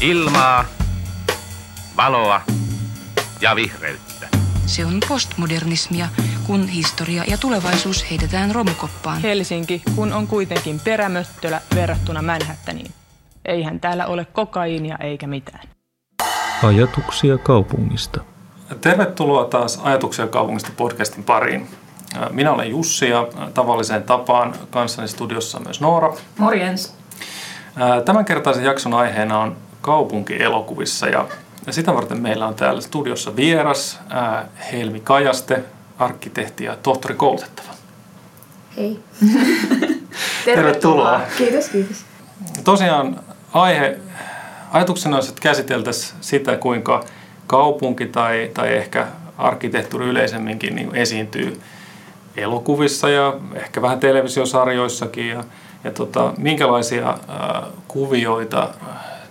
[0.00, 0.64] Ilmaa,
[1.96, 2.40] valoa
[3.40, 4.28] ja vihreyttä.
[4.66, 6.08] Se on postmodernismia,
[6.46, 9.20] kun historia ja tulevaisuus heitetään romukoppaan.
[9.20, 12.90] Helsinki, kun on kuitenkin perämöttölä verrattuna Manhattaniin.
[13.44, 15.68] Eihän täällä ole kokaiinia eikä mitään.
[16.62, 18.20] Ajatuksia kaupungista.
[18.80, 21.68] Tervetuloa taas Ajatuksia kaupungista podcastin pariin.
[22.30, 26.12] Minä olen Jussi ja tavalliseen tapaan kanssani studiossa myös Noora.
[26.38, 26.94] Morjens.
[28.04, 29.56] Tämänkertaisen jakson aiheena on
[29.86, 31.26] kaupunki elokuvissa ja
[31.70, 34.00] sitä varten meillä on täällä studiossa vieras
[34.72, 35.62] Helmi Kajaste,
[35.98, 37.68] arkkitehti ja tohtori koulutettava.
[38.76, 39.00] Hei.
[40.44, 41.20] Tervetuloa.
[41.38, 42.04] Kiitos, kiitos.
[42.64, 43.20] Tosiaan
[43.52, 43.98] aihe,
[44.72, 47.04] ajatuksena olisi, että käsiteltäisiin sitä, kuinka
[47.46, 49.06] kaupunki tai, tai ehkä
[49.38, 51.60] arkkitehtuuri yleisemminkin niin esiintyy
[52.36, 55.44] elokuvissa ja ehkä vähän televisiosarjoissakin ja,
[55.84, 58.68] ja tota, minkälaisia äh, kuvioita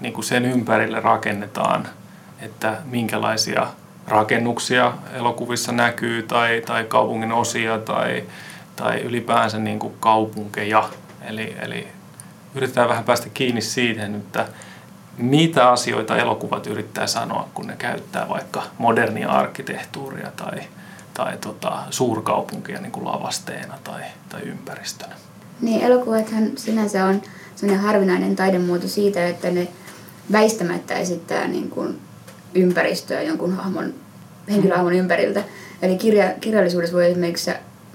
[0.06, 1.88] niin kuin sen ympärille rakennetaan,
[2.40, 3.68] että minkälaisia
[4.08, 8.24] rakennuksia elokuvissa näkyy tai, tai kaupungin osia tai,
[8.76, 10.90] tai ylipäänsä niin kuin kaupunkeja.
[11.22, 11.88] Eli, eli
[12.56, 14.48] yritetään vähän päästä kiinni siihen, että
[15.18, 20.60] mitä asioita elokuvat yrittää sanoa, kun ne käyttää vaikka modernia arkkitehtuuria tai,
[21.14, 25.16] tai tota, suurkaupunkia niin kuin lavasteena tai, tai ympäristönä.
[25.62, 27.22] Niin, elokuvathan sinänsä on
[27.56, 29.68] sellainen harvinainen taidemuoto siitä, että ne
[30.32, 32.00] väistämättä esittää niin kuin
[32.56, 33.94] ympäristöä jonkun hahmon,
[34.52, 35.44] henkilöhahmon ympäriltä.
[35.82, 37.52] Eli kirja, kirjallisuudessa voi esimerkiksi,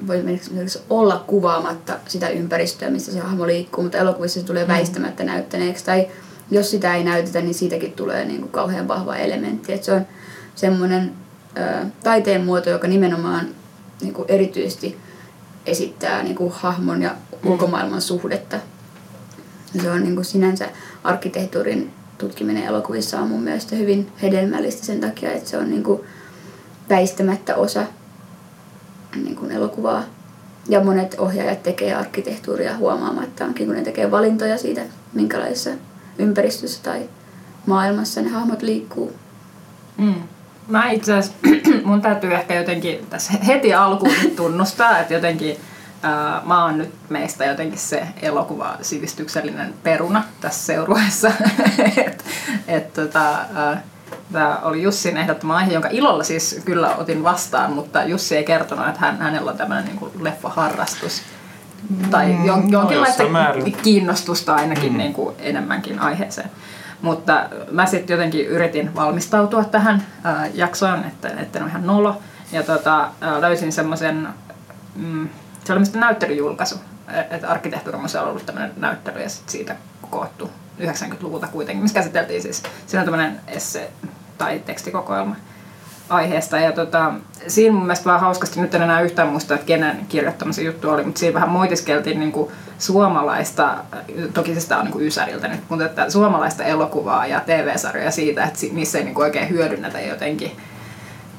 [0.06, 4.68] voi esimerkiksi olla kuvaamatta sitä ympäristöä, missä se hahmo liikkuu, mutta elokuvissa se tulee mm.
[4.68, 5.84] väistämättä näyttäneeksi.
[5.84, 6.06] Tai
[6.50, 9.72] jos sitä ei näytetä, niin siitäkin tulee niin kuin kauhean vahva elementti.
[9.72, 10.06] Et se on
[10.54, 11.12] semmoinen
[11.58, 13.48] ö, taiteen muoto, joka nimenomaan
[14.00, 14.96] niin kuin erityisesti
[15.66, 17.50] esittää niin kuin hahmon ja mm.
[17.50, 18.56] ulkomaailman suhdetta.
[19.74, 20.68] Ja se on niin kuin sinänsä
[21.04, 26.00] arkkitehtuurin tutkiminen elokuvissa on mun mielestä hyvin hedelmällistä sen takia, että se on niin kuin
[26.88, 27.84] väistämättä osa
[29.16, 30.02] niin kuin elokuvaa.
[30.68, 34.80] Ja monet ohjaajat tekee arkkitehtuuria huomaamattaankin, kun ne tekee valintoja siitä,
[35.12, 35.70] minkälaisessa
[36.18, 37.08] ympäristössä tai
[37.66, 39.12] maailmassa ne hahmot liikkuu.
[39.98, 40.14] Mm.
[40.68, 41.38] Mä itse asiassa,
[41.84, 45.56] mun täytyy ehkä jotenkin tässä heti alkuun tunnustaa, että jotenkin
[46.02, 51.32] ää, mä oon nyt meistä jotenkin se elokuva sivistyksellinen peruna tässä seurueessa.
[52.06, 52.24] et,
[52.68, 53.36] et, tota,
[54.32, 58.88] Tämä oli Jussin ehdottama aihe, jonka ilolla siis kyllä otin vastaan, mutta Jussi ei kertonut,
[58.88, 61.22] että hän, hänellä on tämmöinen niin leffaharrastus
[62.10, 63.30] tai mm, jonkinlaista no,
[63.82, 64.98] kiinnostusta ainakin mm.
[64.98, 66.50] niin kuin enemmänkin aiheeseen.
[67.02, 72.22] Mutta mä sitten jotenkin yritin valmistautua tähän ää, jaksoon, että, että en ole ihan nolo.
[72.52, 74.28] Ja tota, ää, löysin semmoisen,
[74.94, 75.28] mm,
[75.70, 76.74] se oli näyttelyjulkaisu,
[77.30, 79.76] että arkkitehtuurimuseolla on ollut tämmöinen näyttely ja sit siitä
[80.10, 80.50] koottu
[80.80, 83.90] 90-luvulta kuitenkin, missä käsiteltiin siis, siinä on tämmöinen esse
[84.38, 85.36] tai tekstikokoelma
[86.08, 86.58] aiheesta.
[86.58, 87.12] Ja tota,
[87.46, 90.90] siinä mun mielestä vaan hauskasti, nyt en enää yhtään muista, että kenen kirjoittama se juttu
[90.90, 93.76] oli, mutta siinä vähän moitiskeltiin niin kuin suomalaista,
[94.34, 98.44] toki se sitä on niin kuin Ysäriltä nyt, mutta että suomalaista elokuvaa ja TV-sarjoja siitä,
[98.44, 100.56] että niissä ei niin kuin oikein hyödynnetä jotenkin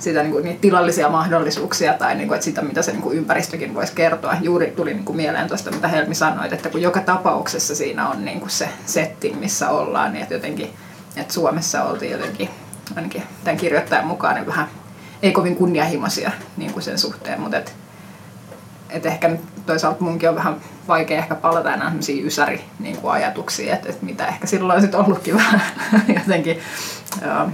[0.02, 3.18] sitä, niin kuin, niitä tilallisia mahdollisuuksia tai niin kuin, että sitä, mitä se niin kuin
[3.18, 4.36] ympäristökin voisi kertoa.
[4.42, 8.26] Juuri tuli niin kuin mieleen tuosta, mitä Helmi sanoi, että kun joka tapauksessa siinä on
[8.26, 10.74] niin kuin se setting, missä ollaan, niin että jotenkin
[11.16, 12.50] että Suomessa oltiin jotenkin
[12.96, 14.68] ainakin tämän kirjoittajan mukaan niin vähän
[15.22, 17.76] ei kovin kunnianhimoisia niin kuin sen suhteen, mutta et,
[18.90, 20.56] et ehkä toisaalta munkin on vähän
[20.88, 24.96] vaikea ehkä palata enää sellaisiin ysäri niin kuin ajatuksiin, että, että mitä ehkä silloin olisi
[24.96, 25.62] ollutkin vähän
[26.08, 26.60] jotenkin
[27.22, 27.50] ää,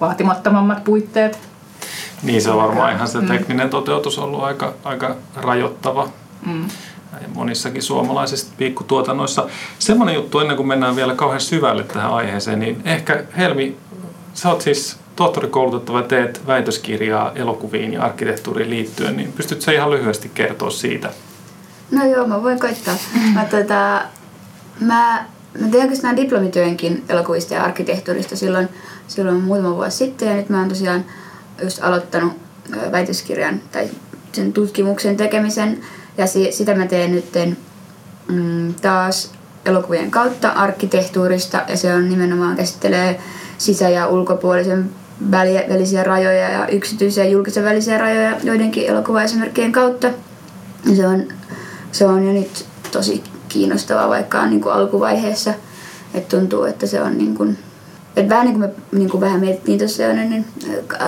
[0.00, 1.47] vaatimattomammat puitteet.
[2.22, 3.26] Niin se on varmaan ihan se mm.
[3.26, 6.08] tekninen toteutus ollut aika, aika rajoittava.
[6.46, 6.68] Mm.
[7.34, 9.46] Monissakin suomalaisissa piikkutuotannoissa.
[9.78, 13.76] Semmoinen juttu ennen kuin mennään vielä kauhean syvälle tähän aiheeseen, niin ehkä Helmi
[14.34, 20.30] sä oot siis tohtorikoulutettava teet väitöskirjaa elokuviin ja arkkitehtuuriin liittyen, niin pystytkö sä ihan lyhyesti
[20.34, 21.10] kertoa siitä?
[21.90, 22.94] No joo, mä voin koittaa.
[23.34, 24.02] mä, tota,
[24.80, 25.24] mä,
[25.60, 28.68] mä tein oikeastaan diplomityönkin elokuvista ja arkkitehtuurista silloin,
[29.08, 31.04] silloin muutama vuosi sitten ja nyt mä oon tosiaan
[31.62, 32.32] just aloittanut
[32.92, 33.88] väitöskirjan tai
[34.32, 35.80] sen tutkimuksen tekemisen
[36.18, 37.32] ja si, sitä mä teen nyt
[38.28, 39.32] mm, taas
[39.64, 43.20] elokuvien kautta arkkitehtuurista ja se on nimenomaan käsittelee
[43.58, 44.90] sisä- ja ulkopuolisen
[45.68, 50.06] välisiä rajoja ja yksityisiä ja julkisen välisiä rajoja joidenkin elokuvaesimerkkien kautta.
[50.86, 51.28] Ja se on,
[51.92, 55.54] se on jo nyt tosi kiinnostavaa, vaikka on niin kuin alkuvaiheessa.
[56.14, 57.58] Et tuntuu, että se on niin kuin,
[58.20, 60.44] et vähän niin kuin me niin kuin vähän mietittiin tuossa jo niin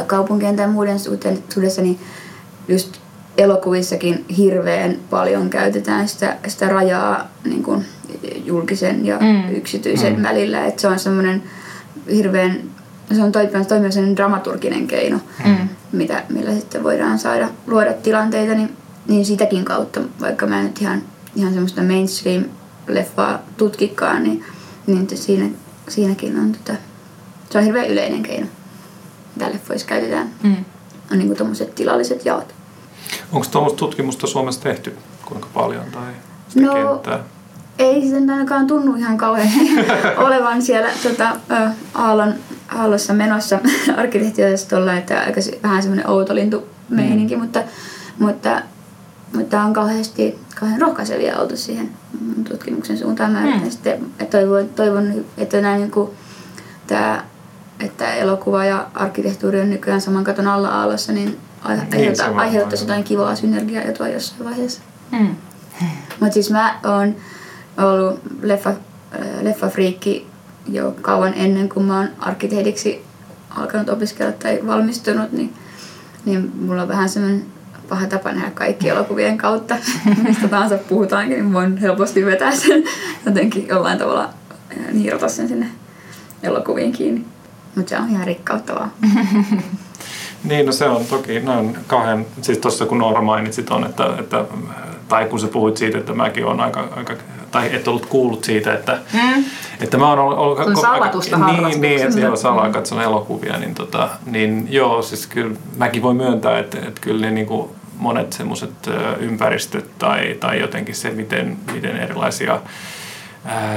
[0.06, 1.98] kaupunkien tai muiden suhteessa, niin
[2.68, 2.96] just
[3.38, 7.84] elokuvissakin hirveän paljon käytetään sitä, sitä rajaa niin kuin
[8.44, 9.54] julkisen ja mm.
[9.56, 10.22] yksityisen mm.
[10.22, 10.66] välillä.
[10.66, 11.42] Et se on semmoinen
[12.12, 12.60] hirveän,
[13.14, 15.68] se on toimiva, toimiva sellainen dramaturginen keino, mm.
[15.92, 18.76] mitä, millä sitten voidaan saada luoda tilanteita, niin,
[19.08, 21.02] niin sitäkin kautta, vaikka mä en nyt ihan,
[21.36, 24.44] ihan semmoista mainstream-leffaa tutkikaan, niin,
[24.86, 25.46] niin siinä,
[25.88, 26.78] siinäkin on, tota,
[27.50, 28.46] se on hirveän yleinen keino,
[29.36, 30.30] mitä leffoissa käytetään.
[30.42, 30.64] Mm.
[31.12, 32.54] On niin tuommoiset tilalliset jaot.
[33.32, 34.96] Onko tuommoista tutkimusta Suomessa tehty?
[35.24, 36.12] Kuinka paljon tai
[36.48, 37.24] sitä no, kenttää?
[37.80, 39.48] ei sitten ainakaan tunnu ihan kauhean
[40.26, 41.36] olevan siellä tota,
[41.94, 42.34] Aallon,
[42.68, 43.58] Aallossa menossa
[43.96, 47.42] arkkitehtiosastolla, että aika vähän semmoinen outo lintumeininki, mm.
[47.42, 47.62] mutta,
[48.18, 48.62] mutta,
[49.34, 51.90] mutta on kauheasti kauhean rohkaisevia oltu siihen
[52.48, 53.32] tutkimuksen suuntaan.
[53.32, 53.70] Mä mm.
[53.70, 56.10] sitten, että toivon, toivon, että näin niin kuin,
[56.86, 57.24] tämä,
[57.80, 61.38] että elokuva ja arkkitehtuuri on nykyään saman katon alla Aallossa, niin,
[61.92, 64.82] niin aiheuttaisi jotain kivaa synergiaa jossain vaiheessa.
[65.10, 65.36] Mm.
[66.20, 67.16] Mutta siis mä oon
[67.78, 68.76] ollut leffa, äh,
[69.42, 70.26] leffafriikki
[70.68, 73.04] jo kauan ennen kuin mä oon arkkitehdiksi
[73.50, 75.54] alkanut opiskella tai valmistunut, niin,
[76.24, 77.46] niin mulla on vähän semmoinen
[77.88, 79.76] paha tapa nähdä kaikki elokuvien kautta,
[80.28, 82.84] mistä tahansa puhutaankin, niin voin helposti vetää sen
[83.26, 85.66] jotenkin jollain tavalla äh, niirata sen sinne
[86.42, 87.24] elokuviin kiinni.
[87.76, 88.88] Mutta se on ihan rikkauttavaa.
[90.44, 94.14] niin, no se on toki, ne on kauhean, siis tuossa kun Noora mainitsit on, että,
[94.18, 94.44] että
[95.08, 97.14] tai kun sä puhuit siitä, että mäkin olen aika, aika
[97.50, 99.44] tai et ollut kuullut siitä, että, mm.
[99.80, 100.38] että mä oon ollut...
[100.38, 105.26] ollut Kun salatusta Niin, niin että joo, salaa katson elokuvia, niin, tota, niin joo, siis
[105.26, 108.90] kyllä mäkin voin myöntää, että, että kyllä ne niin kuin monet semmoiset
[109.20, 112.60] ympäristöt tai, tai jotenkin se, miten, miten erilaisia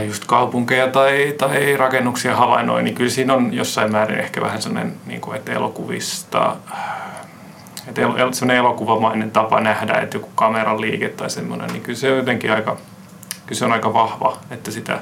[0.07, 4.94] just kaupunkeja tai, tai rakennuksia havainnoi, niin kyllä siinä on jossain määrin ehkä vähän sellainen,
[5.06, 6.56] niin kuin, että elokuvista
[7.88, 12.12] että el, sellainen elokuvamainen tapa nähdä, että joku kameran liike tai semmoinen, niin kyllä se
[12.12, 12.77] on jotenkin aika,
[13.45, 15.00] kyllä se on aika vahva, että sitä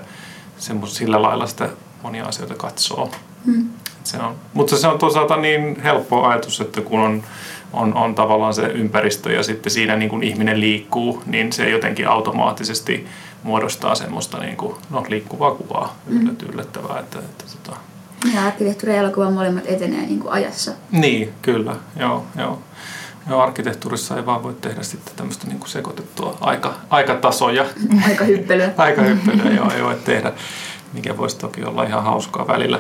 [0.57, 1.69] semmos, sillä lailla sitä
[2.03, 3.11] monia asioita katsoo.
[3.45, 3.69] Mm.
[4.03, 7.23] Se on, mutta se on toisaalta niin helppo ajatus, että kun on,
[7.73, 12.07] on, on tavallaan se ympäristö ja sitten siinä niin kuin ihminen liikkuu, niin se jotenkin
[12.07, 13.07] automaattisesti
[13.43, 16.35] muodostaa semmoista niin kuin, no, liikkuvaa kuvaa, mm.
[16.53, 16.99] yllättävää.
[16.99, 17.71] Että, että, että,
[18.33, 20.71] ja arkkitehtuuri ja elokuva molemmat etenee niin kuin ajassa.
[20.91, 22.59] Niin, kyllä, joo, joo.
[23.29, 27.65] Joo, arkkitehtuurissa ei vaan voi tehdä sitten tämmöistä niin kuin sekoitettua aika, aikatasoja.
[28.07, 28.73] Aikahyppelyä.
[28.77, 30.31] aikahyppelyä, joo, ei voi tehdä,
[30.93, 32.79] mikä voisi toki olla ihan hauskaa välillä.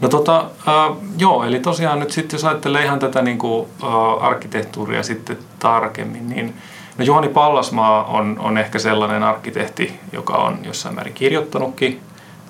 [0.00, 4.24] No tota, äh, joo, eli tosiaan nyt sitten jos ajattelee ihan tätä niin kuin, äh,
[4.24, 6.54] arkkitehtuuria sitten tarkemmin, niin
[6.98, 12.00] no Juhani Pallasmaa on, on ehkä sellainen arkkitehti, joka on jossain määrin kirjoittanutkin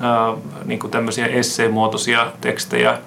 [0.05, 2.99] äh, niin kuin tämmöisiä esseemuotoisia tekstejä äh,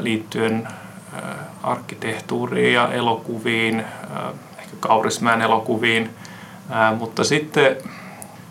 [0.00, 0.68] liittyen
[1.14, 1.22] äh,
[1.62, 4.22] arkkitehtuuriin ja elokuviin, äh,
[4.58, 6.10] ehkä Kaurismäen elokuviin,
[6.72, 7.76] äh, mutta sitten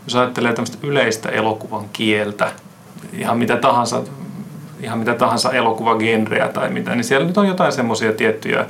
[0.05, 2.51] jos ajattelee tämmöistä yleistä elokuvan kieltä,
[3.13, 4.03] ihan mitä tahansa,
[4.79, 8.65] ihan mitä tahansa elokuvagenreä tai mitä, niin siellä nyt on jotain semmoisia tiettyjä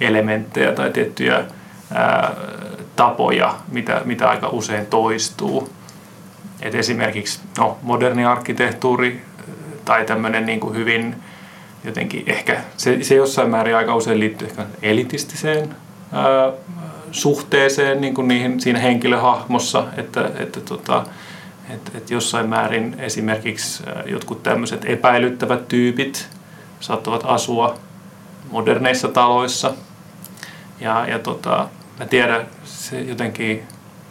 [0.00, 1.44] elementtejä tai tiettyjä
[1.94, 2.32] ää,
[2.96, 5.68] tapoja, mitä, mitä aika usein toistuu.
[6.62, 9.22] Et esimerkiksi no, moderni arkkitehtuuri
[9.84, 11.16] tai tämmöinen niin kuin hyvin
[11.84, 15.76] jotenkin ehkä, se, se jossain määrin aika usein liittyy ehkä elitistiseen
[16.12, 16.52] ää,
[17.10, 21.04] suhteeseen niin kuin niihin, siinä henkilöhahmossa, että, että tota,
[21.70, 26.28] et, et jossain määrin esimerkiksi jotkut tämmöiset epäilyttävät tyypit
[26.80, 27.78] saattavat asua
[28.50, 29.74] moderneissa taloissa.
[30.80, 31.68] Ja, ja tota,
[32.02, 33.62] mä tiedän, se jotenkin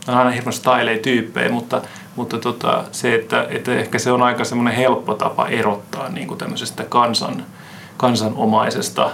[0.07, 1.81] on aina hirveän stylei-tyyppejä, mutta,
[2.15, 6.37] mutta tota, se, että, että ehkä se on aika semmoinen helppo tapa erottaa niin kuin
[6.37, 7.45] tämmöisestä kansan,
[7.97, 9.11] kansanomaisesta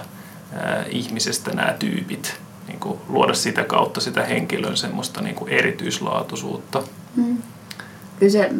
[0.52, 2.40] ää, ihmisestä nämä tyypit.
[2.68, 6.82] Niin kuin luoda sitä kautta sitä henkilön semmoista niin kuin erityislaatuisuutta.
[7.16, 7.38] Mm.
[8.18, 8.50] Kyllä se,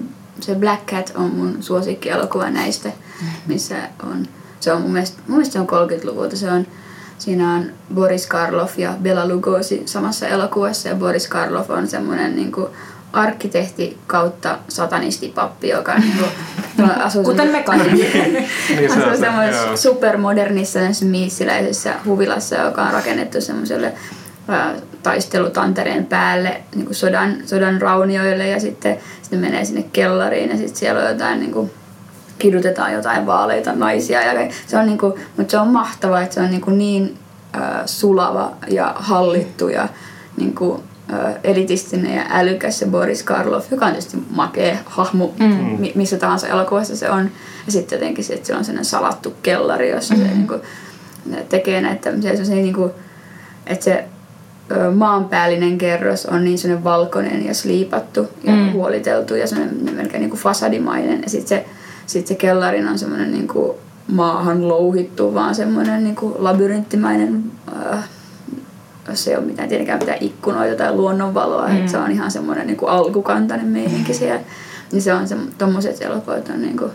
[0.41, 2.93] se Black Cat on mun suosikkielokuva näistä,
[3.47, 4.27] missä on,
[4.61, 6.67] se on mun mielestä, mun mielestä se on 30-luvulta, se on
[7.19, 12.53] Siinä on Boris Karloff ja Bela Lugosi samassa elokuvassa ja Boris Karloff on semmoinen niin
[12.53, 12.67] kuin
[13.13, 17.91] arkkitehti kautta satanistipappi, joka niin kuin, asuu Kuten me kaikki.
[18.69, 23.93] niin asuu semmoisessa supermodernissa miissiläisessä huvilassa, joka on rakennettu semmoiselle
[25.03, 31.01] taistelutantereen päälle niin sodan, sodan raunioille ja sitten, sitten menee sinne kellariin ja sitten siellä
[31.01, 31.71] on jotain niin kuin,
[32.39, 34.23] kidutetaan jotain vaaleita naisia.
[34.23, 37.19] Ja se on niinku, mutta se on mahtavaa, että se on niinku niin
[37.57, 39.89] äh, sulava ja hallittu ja
[40.37, 45.79] niinku, äh, elitistinen ja älykäs se Boris Karloff, joka on tietysti makea hahmo mm.
[45.95, 47.31] missä tahansa elokuvassa se on.
[47.67, 50.21] Ja sitten jotenkin se, että se on sellainen salattu kellari, jossa mm.
[50.21, 50.55] se niinku,
[51.49, 52.91] tekee näitä se, se, niinku,
[53.67, 54.05] että se
[54.95, 58.73] maanpäällinen kerros on niin sellainen valkoinen ja sliipattu ja mm.
[58.73, 61.23] huoliteltu ja sellainen melkein niin kuin fasadimainen.
[61.23, 61.67] Ja sitten se
[62.09, 63.77] sitten se kellarin on semmoinen niin kuin
[64.13, 67.45] maahan louhittu, vaan semmoinen niin kuin labyrinttimäinen,
[67.93, 68.09] äh,
[69.09, 71.77] jos ei ole mitään, tietenkään mitään ikkunoita tai luonnonvaloa, mm.
[71.77, 74.41] että se on ihan semmoinen niin kuin alkukantainen meininki siellä.
[74.93, 76.91] Niin se on se, tommoset elokuvat on, niin kuin,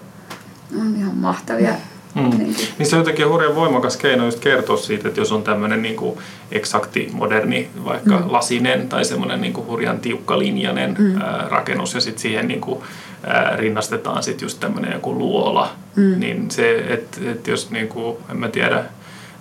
[0.81, 1.73] on ihan mahtavia.
[2.15, 2.29] Mm.
[2.37, 5.81] Niin, niin se on jotenkin hurjan voimakas keino just kertoa siitä, että jos on tämmöinen
[5.81, 6.17] niin kuin
[6.51, 8.25] eksakti, moderni, vaikka mm.
[8.27, 11.21] lasinen tai semmoinen niin kuin hurjan tiukkalinjainen mm.
[11.21, 12.79] ää, rakennus ja sitten siihen niin kuin,
[13.27, 16.19] ää, rinnastetaan sitten just tämmöinen joku luola, mm.
[16.19, 18.83] niin se, että et jos niin kuin, en mä tiedä,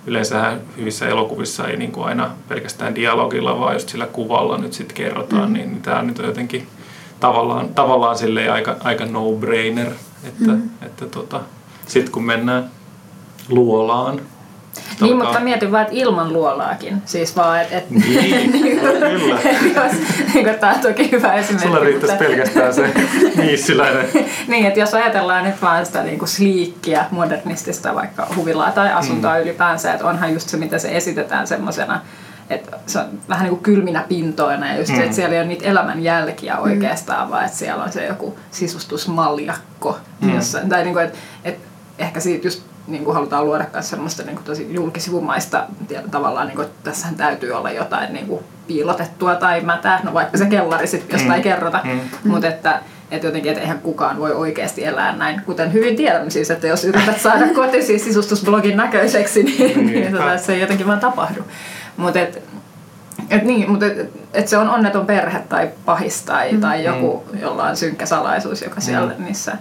[0.07, 4.95] yleensä hyvissä elokuvissa ei niin kuin aina pelkästään dialogilla, vaan just sillä kuvalla nyt sitten
[4.95, 5.53] kerrotaan, mm.
[5.53, 6.67] niin tämä nyt on jotenkin
[7.19, 8.17] tavallaan, tavallaan
[8.53, 9.91] aika, aika no-brainer,
[10.23, 10.69] että, mm.
[10.81, 11.41] että tota,
[11.87, 12.69] sitten kun mennään
[13.49, 14.21] luolaan,
[15.01, 17.01] niin, mutta mietin vaan, että ilman luolaakin.
[17.05, 17.77] Siis vaan, että...
[17.77, 19.09] Et, niin, kyllä.
[19.75, 19.91] jos,
[20.33, 21.67] niin kuin, tämä on toki hyvä esimerkki.
[21.67, 22.29] Sulla riittäisi mutta...
[22.29, 22.89] pelkästään se
[23.41, 24.09] niissiläinen.
[24.47, 29.33] niin, että jos ajatellaan nyt vaan sitä niin kuin sliikkiä, modernistista vaikka huvilaa tai asuntoa
[29.33, 29.41] mm.
[29.41, 32.01] ylipäänsä, että onhan just se, mitä se esitetään semmoisena
[32.49, 34.95] että se on vähän niin kuin kylminä pintoina ja just mm.
[34.95, 37.31] se, että siellä ei ole niitä elämän jälkiä oikeastaan, mm.
[37.31, 40.35] vaan että siellä on se joku sisustusmaljakko mm.
[40.35, 40.69] jossain.
[40.69, 44.35] Tai niin kuin, että, että ehkä siitä just niin kuin halutaan luoda myös semmoista niin
[44.35, 45.65] kuin tosi julkisivumaista
[46.11, 50.37] tavallaan, niin kuin, että tässähän täytyy olla jotain niin kuin piilotettua tai mätää, no vaikka
[50.37, 51.43] se kellari sitten jostain mm.
[51.43, 51.99] kerrota, mm.
[52.23, 56.51] mutta että että jotenkin, että eihän kukaan voi oikeasti elää näin, kuten hyvin tiedämme siis,
[56.51, 60.99] että jos yrität saada kotisi sisustusblogin näköiseksi, niin, niin, niin tota, se ei jotenkin vaan
[60.99, 61.43] tapahdu.
[61.97, 62.43] Mutta et,
[63.29, 66.61] et niin, mutta et, et se on onneton perhe tai pahis tai, mm.
[66.61, 69.23] tai joku, jolla on synkkä salaisuus, joka siellä mm.
[69.23, 69.51] niissä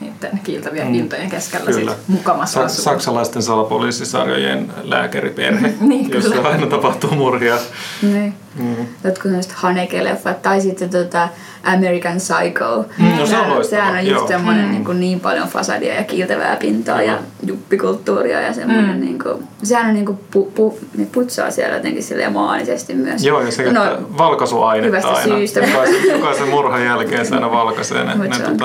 [0.00, 0.92] niiden kiiltävien mm.
[0.92, 6.48] pintojen keskellä sit mukamassa Sa- Saksalaisten salapoliisisarjojen lääkäriperhe, niin, jossa kyllä.
[6.48, 7.58] aina tapahtuu murhia.
[8.02, 8.34] Niin.
[8.58, 8.86] Mm.
[9.04, 11.28] Jotkut noista Haneke-leffat tai sitten tota
[11.62, 12.84] American Psycho.
[12.98, 14.70] Mm, no, se on Sehän on just semmoinen mm.
[14.70, 19.00] niin, kuin niin paljon fasadia ja kiiltävää pintaa ja juppikulttuuria ja semmoinen mm.
[19.00, 23.24] niin kuin, sehän on niin kuin pu, pu, niin putsaa siellä jotenkin silleen maanisesti myös.
[23.24, 23.82] Joo, ja se no,
[24.18, 25.36] valkaisuainetta aina.
[25.36, 25.60] Syystä.
[25.60, 28.64] Jokaisen, jokaisen murhan jälkeen se aina valkaisee ne, ne tota,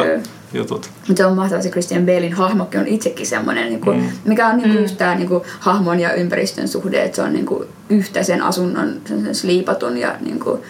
[0.53, 0.89] jutut.
[1.07, 4.09] Mutta se on mahtavaa, se Christian Balein hahmokin on itsekin semmoinen, niin kuin, mm.
[4.25, 4.81] mikä on niin kuin mm.
[4.81, 8.41] just tämä niin kuin, hahmon ja ympäristön suhde, että se on niin kuin, yhtä sen
[8.41, 10.61] asunnon sen sliipatun ja niin kuin,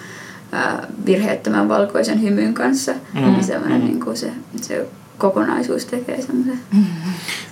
[0.52, 2.92] ää, virheettömän valkoisen hymyn kanssa.
[2.92, 3.22] Mm.
[3.22, 3.88] Niin semmoinen mm.
[3.88, 4.88] niin kuin se, se
[5.22, 6.60] kokonaisuus tekee semmoisen.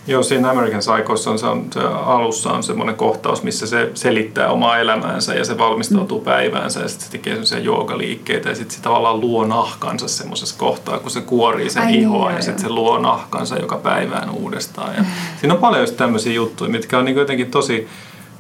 [0.08, 4.50] Joo, siinä American Psychoissa on, se, on, se alussa on semmoinen kohtaus, missä se selittää
[4.50, 6.26] omaa elämäänsä ja se valmistautuu mm.
[6.26, 11.00] päiväänsä ja sitten se tekee semmoisia joogaliikkeitä ja sitten se tavallaan luo nahkansa semmoisessa kohtaa,
[11.00, 14.30] kun se kuorii sen Ai niin, ihoa niin, ja sitten se luo nahkansa joka päivään
[14.30, 14.96] uudestaan.
[14.96, 15.08] Ja mm.
[15.40, 17.88] Siinä on paljon just tämmöisiä juttuja, mitkä on niin jotenkin tosi,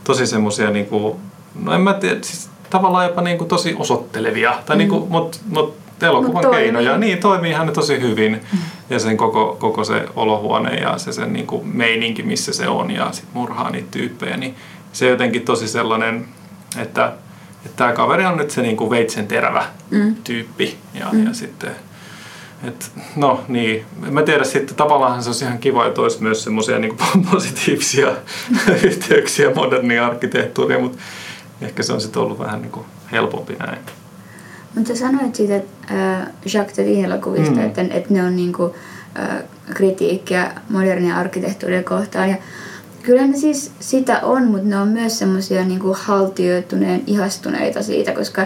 [0.03, 1.15] tosi semmoisia, niin kuin,
[1.63, 4.77] no en mä tiedä, siis tavallaan jopa niin kuin tosi osoittelevia, tai mm.
[4.77, 6.98] niin kuin, mut, mut elokuvan Mut keinoja.
[6.98, 8.41] Niin, toimii hän tosi hyvin.
[8.53, 8.60] Mm.
[8.89, 12.91] Ja sen koko, koko se olohuone ja se sen niin kuin meininki, missä se on
[12.91, 14.56] ja sit murhaa niitä tyyppejä, niin
[14.94, 16.25] se jotenkin tosi sellainen,
[16.77, 17.13] että,
[17.65, 20.15] että tämä kaveri on nyt se niin kuin veitsen terävä mm.
[20.24, 20.77] tyyppi.
[20.94, 21.27] Ja, mm.
[21.27, 21.72] ja sitten
[22.63, 26.79] et, no niin, mä tiedän sitten tavallaan se olisi ihan kiva, että olisi myös semmoisia
[26.79, 26.98] niin
[27.32, 28.12] positiivisia
[28.84, 30.98] yhteyksiä moderniin arkkitehtuuriin, mutta
[31.62, 33.79] ehkä se on sitten ollut vähän niin kuin helpompi näin.
[34.79, 37.65] Mutta sanoit siitä äh, Jacques Tati elokuvista, mm.
[37.65, 38.75] että, että ne on niinku,
[39.19, 39.43] äh,
[39.74, 42.29] kritiikkiä modernia arkkitehtuuria kohtaan.
[42.29, 42.36] Ja
[43.03, 48.45] kyllä ne siis sitä on, mutta ne on myös semmoisia niinku haltioituneen ihastuneita siitä, koska,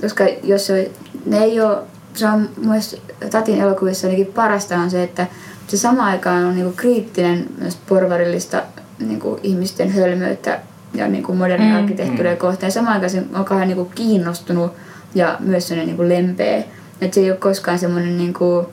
[0.00, 0.90] koska jos se,
[1.26, 1.78] ne ei ole,
[2.14, 5.26] se on myös Tatin elokuvissa ainakin parasta on se, että
[5.66, 8.62] se sama aikaan on niinku kriittinen myös porvarillista
[8.98, 10.60] niinku ihmisten hölmöyttä
[10.94, 11.76] ja niinku modernia mm.
[11.76, 12.38] arkkitehtuuria mm.
[12.38, 12.68] kohtaan.
[12.68, 14.72] Ja samaan aikaan se on kauhean niinku kiinnostunut
[15.14, 16.64] ja myös sellainen niin lempeä.
[17.00, 18.66] Että se ei ole koskaan semmoinen niin kuin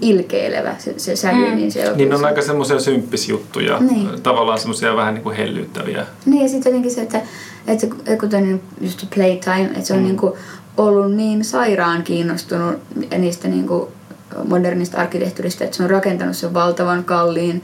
[0.00, 1.50] ilkeilevä se, se sävy.
[1.50, 1.56] Mm.
[1.56, 4.22] Niin, se niin on aika semmoisia symppisjuttuja, niin.
[4.22, 6.06] tavallaan semmoisia vähän niin kuin hellyttäviä.
[6.26, 7.20] Niin ja sitten jotenkin se, että,
[7.66, 10.04] että se, kuten just playtime, että se on mm.
[10.04, 10.32] niin kuin
[10.76, 12.76] ollut niin sairaan kiinnostunut
[13.18, 13.88] niistä niin kuin
[14.48, 17.62] modernista arkkitehtuurista, että se on rakentanut sen valtavan kalliin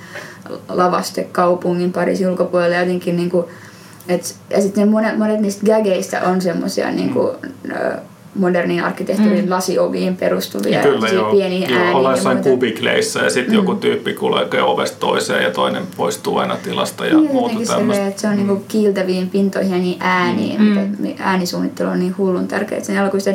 [0.69, 3.47] lavastekaupungin Pariisin ulkopuolella ja jotenkin niin kuin
[4.09, 7.73] et, ja sitten monet, monet niistä gageista on semmoisia niinku, mm.
[8.35, 9.51] modernin arkkitehtuurin mm.
[9.51, 11.31] lasioviin perustuvia Kyllä, joo.
[11.31, 11.97] pieniä joo, ääniä.
[11.97, 13.57] Ollaan jossain kubikleissä ja sitten mm.
[13.57, 18.07] joku tyyppi kulkee ovesta toiseen ja toinen poistuu aina tilasta ja niin, muuta tämmöistä.
[18.07, 18.59] että se on niinku mm.
[18.59, 20.63] niinku kiiltäviin pintoihin ja niin ääniin.
[20.63, 21.15] Mm.
[21.19, 23.31] Äänisuunnittelu on niin hullun tärkeää sen elokuvissa.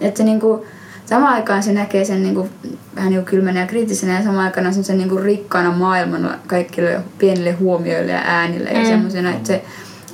[0.00, 0.66] Että se niinku,
[1.06, 2.48] samaan aikaan se näkee sen niinku,
[2.96, 8.12] vähän niinku kylmänä ja kriittisenä ja samaan aikaan sen niinku rikkaana maailmana kaikille pienille huomioille
[8.12, 8.80] ja äänille mm.
[8.80, 9.64] ja semmoisena, että se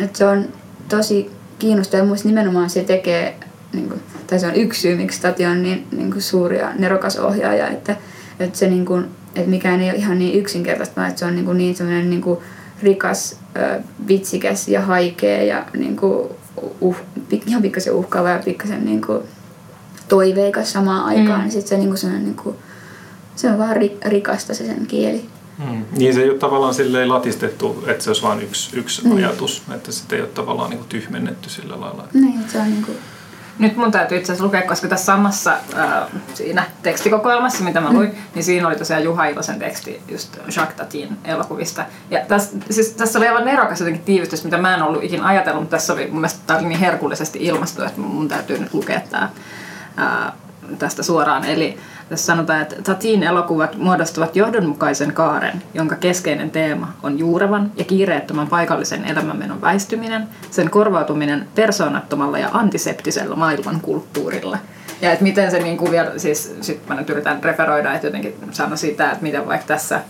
[0.00, 0.45] että se on
[0.88, 2.04] tosi kiinnostava.
[2.04, 3.37] Muista nimenomaan se tekee,
[3.73, 6.73] niin kuin, tai se on yksi syy, miksi Tati on niin, niin kuin suuri ja
[6.78, 7.97] nerokas ohjaaja, että,
[8.40, 11.35] että se niin kuin että mikään ei ole ihan niin yksinkertaista, vaan että se on
[11.35, 12.38] niin, kuin niin semmoinen niin kuin
[12.83, 16.28] rikas, ö, vitsikäs ja haikea ja niin kuin
[16.80, 16.97] uh,
[17.47, 19.23] ihan pikkasen uhkaava ja pikkasen niin kuin
[20.09, 21.38] toiveikas samaan aikaan.
[21.38, 21.42] Mm.
[21.42, 22.57] Niin sit se, niin kuin semmoinen, niin kuin,
[23.37, 25.25] se on vaan ri- rikasta se sen kieli.
[25.69, 25.85] Mm.
[25.93, 29.17] Niin se ei ole tavallaan silleen latistettu, että se olisi vain yksi, yksi Niin.
[29.26, 32.05] ajatus, että sitä ei ole tavallaan niin kuin tyhmennetty sillä lailla.
[32.14, 32.99] Niin, se on niin kuin,
[33.59, 36.02] Nyt mun täytyy itse asiassa lukea, koska tässä samassa äh,
[36.35, 38.14] siinä tekstikokoelmassa, mitä mä luin, mm.
[38.35, 41.85] niin siinä oli tosiaan Juha Ilosen teksti just Jacques Tatin elokuvista.
[42.11, 45.62] Ja tässä, siis tässä oli aivan nerokas jotenkin tiivistys, mitä mä en ollut ikin ajatellut,
[45.62, 49.00] mutta tässä oli mun mielestä tää oli niin herkullisesti ilmastu, että mun täytyy nyt lukea
[49.11, 49.31] tää,
[49.97, 50.33] ää,
[50.78, 51.44] tästä suoraan.
[51.44, 51.76] Eli
[52.08, 58.46] tässä sanotaan, että Tatin elokuvat muodostavat johdonmukaisen kaaren, jonka keskeinen teema on juurevan ja kiireettömän
[58.46, 64.58] paikallisen elämänmenon väistyminen, sen korvautuminen persoonattomalla ja antiseptisellä maailmankulttuurilla.
[65.02, 68.34] Ja että miten se niin kuin vielä, siis sit mä nyt yritän referoida, että jotenkin
[68.50, 70.00] sano sitä, että miten vaikka tässä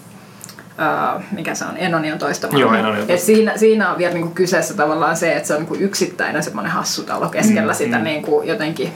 [0.71, 2.79] Uh, mikä se on, Enoni on toista Joo, maailmaa.
[2.79, 3.27] Enoni on Et toista.
[3.27, 7.03] siinä, siinä on vielä niinku kyseessä tavallaan se, että se on niinku yksittäinen semmoinen hassu
[7.03, 8.05] talo keskellä mm, sitä mm.
[8.05, 8.93] niinku jotenkin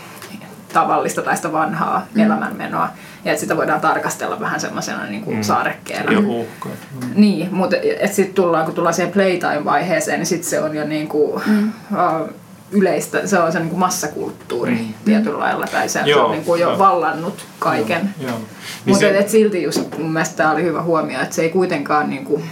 [0.75, 2.21] tavallista tai sitä vanhaa mm.
[2.23, 2.89] elämänmenoa.
[3.25, 5.43] Ja että sitä voidaan tarkastella vähän semmoisena niinku mm.
[5.43, 6.13] saarekkeena.
[6.13, 6.69] Ja uhka.
[6.69, 7.11] Mm.
[7.15, 7.77] Niin, mutta
[8.13, 11.73] sitten tullaan, kun tullaan siihen playtime-vaiheeseen, niin sitten se on jo niinku, mm.
[11.93, 12.29] uh,
[12.71, 14.95] yleistä, se on se niinku massakulttuuri mm.
[15.05, 16.79] tietyllä lailla, tai se, se Joo, on niinku jo joo.
[16.79, 18.15] vallannut kaiken.
[18.21, 18.31] Joo.
[18.31, 18.41] Niin
[18.85, 22.43] Mutta se- silti just mun mielestä tämä oli hyvä huomio, että se ei kuitenkaan niinku,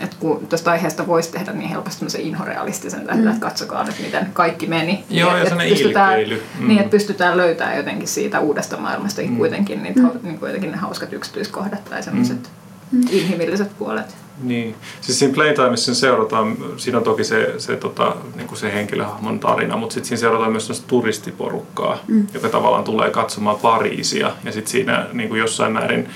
[0.00, 3.26] että kun tuosta aiheesta voisi tehdä niin helposti semmoisen inhorealistisen, mm.
[3.28, 5.04] että katsokaa nyt miten kaikki meni.
[5.10, 6.20] Joo, ja Et- et sellainen pystytään.
[6.58, 6.68] Mm.
[6.68, 9.36] Niin, että pystytään löytämään jotenkin siitä uudesta maailmasta Mm.
[9.36, 10.10] kuitenkin niitä, mm.
[10.22, 12.50] niin kuitenkin ne hauskat yksityiskohdat tai semmoiset
[12.92, 13.00] mm.
[13.10, 14.16] inhimilliset puolet.
[14.42, 14.74] Niin.
[15.00, 19.40] Siis siinä Playtimeissa sen seurataan, siinä on toki se, se, tota, niin kuin se henkilöhahmon
[19.40, 22.26] tarina, mutta sitten siinä seurataan myös sellaista turistiporukkaa, mm.
[22.34, 24.32] joka tavallaan tulee katsomaan Pariisia.
[24.44, 26.08] Ja sitten siinä niin kuin jossain määrin,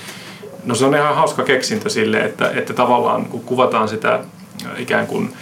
[0.65, 4.13] no se on ihan hauska keksintö sille, että, että tavallaan kun kuvataan sitä
[4.65, 5.33] äh, ikään kuin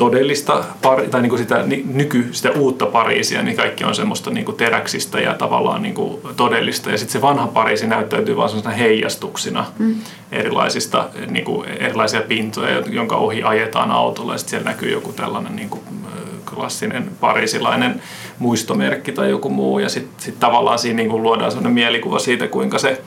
[0.00, 4.44] todellista pari, tai niin kuin sitä nyky, sitä uutta Pariisia, niin kaikki on semmoista niin
[4.44, 6.90] kuin teräksistä ja tavallaan niin kuin todellista.
[6.90, 9.94] Ja sitten se vanha Pariisi näyttäytyy vaan semmoisena heijastuksina mm.
[10.32, 14.34] erilaisista, niin kuin erilaisia pintoja, jonka ohi ajetaan autolla.
[14.34, 18.02] Ja sitten siellä näkyy joku tällainen niin kuin, ö, klassinen parisilainen
[18.38, 19.78] muistomerkki tai joku muu.
[19.78, 23.02] Ja sitten sit tavallaan siinä niin kuin luodaan semmoinen mielikuva siitä, kuinka se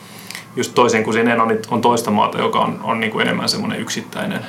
[0.55, 3.79] just toisin kuin siinä on, on toista maata, joka on, on niin kuin enemmän semmoinen
[3.79, 4.39] yksittäinen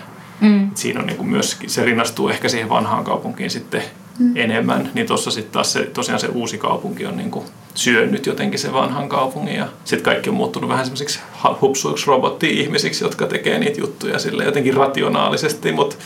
[0.40, 0.70] Mm.
[0.74, 3.82] Siinä on niin kuin myös, se rinnastuu ehkä siihen vanhaan kaupunkiin sitten
[4.18, 4.36] mm.
[4.36, 8.58] enemmän, niin tuossa sitten taas se, tosiaan se uusi kaupunki on niin kuin syönyt jotenkin
[8.58, 11.20] sen vanhan kaupungin ja sitten kaikki on muuttunut vähän semmoisiksi
[11.60, 15.96] hupsuiksi robotti-ihmisiksi, jotka tekee niitä juttuja sille jotenkin rationaalisesti, mutta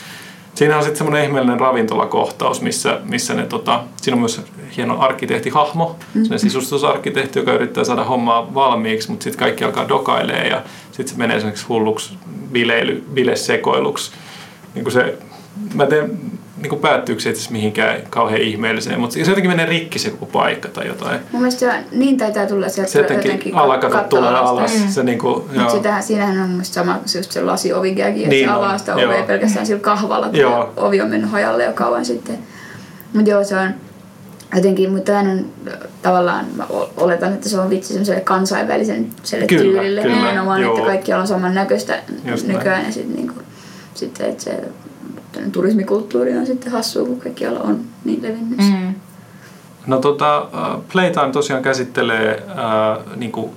[0.55, 4.43] Siinä on sitten semmoinen ihmeellinen ravintolakohtaus, missä, missä ne, tota, siinä on myös
[4.77, 6.39] hieno arkkitehtihahmo, mm-hmm.
[6.39, 11.37] sisustusarkkitehti, joka yrittää saada hommaa valmiiksi, mutta sitten kaikki alkaa dokailee ja sitten se menee
[11.37, 12.15] esimerkiksi hulluksi
[12.53, 14.13] bileily, bilesekoiluksi.
[14.75, 15.19] Niin se,
[15.75, 16.19] mä teen,
[16.63, 20.27] niin kuin päättyykö se itse mihinkään kauhean ihmeelliseen, mutta se jotenkin menee rikki se koko
[20.27, 21.21] paikka tai jotain.
[21.33, 24.79] mun mielestä se on, niin taitaa tulla sieltä Se jotenkin alakatot tulee alas.
[24.79, 24.89] Mm.
[24.89, 28.29] Se niin kuin, Mutta sitähän, siinähän on mun sama kuin se just se lasiovikäki, että
[28.29, 29.11] Niin se avaa sitä joo.
[29.13, 30.73] ovea pelkästään sillä kahvalla, kun Joo.
[30.77, 32.39] ovi on mennyt hajalle jo kauan sitten.
[33.15, 33.71] Mutta joo, se on
[34.55, 35.47] jotenkin, mutta tämä on
[36.03, 36.67] tavallaan, mä
[36.97, 40.75] oletan, että se on vitsi semmoiselle kansainvälisen Kyllä, tyylille kyllä, nimenomaan, joo.
[40.75, 42.59] että kaikki on samannäköistä Just näin.
[42.59, 43.35] nykyään ja sitten niinku,
[43.95, 44.61] sitten, että se
[45.53, 48.59] turismikulttuuri on sitten hassua, kun kaikkialla on niin levinnyt.
[48.59, 48.95] Mm.
[49.87, 53.55] No tota, äh, Playtime tosiaan käsittelee äh, niinku,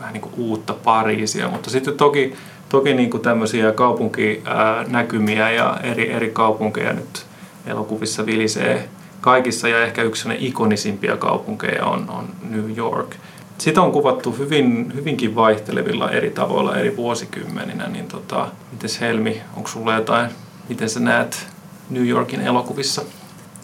[0.00, 2.34] vähän niinku uutta Pariisia, mutta sitten toki,
[2.68, 7.26] toki niinku tämmöisiä kaupunkinäkymiä ja eri, eri kaupunkeja nyt
[7.66, 8.88] elokuvissa vilisee
[9.20, 13.16] kaikissa ja ehkä yksi sellainen ikonisimpia kaupunkeja on, on New York.
[13.58, 19.68] Sitä on kuvattu hyvin, hyvinkin vaihtelevilla eri tavoilla eri vuosikymmeninä, niin tota, mites Helmi, onko
[19.68, 20.30] sulla jotain,
[20.70, 21.46] miten sä näet
[21.90, 23.02] New Yorkin elokuvissa?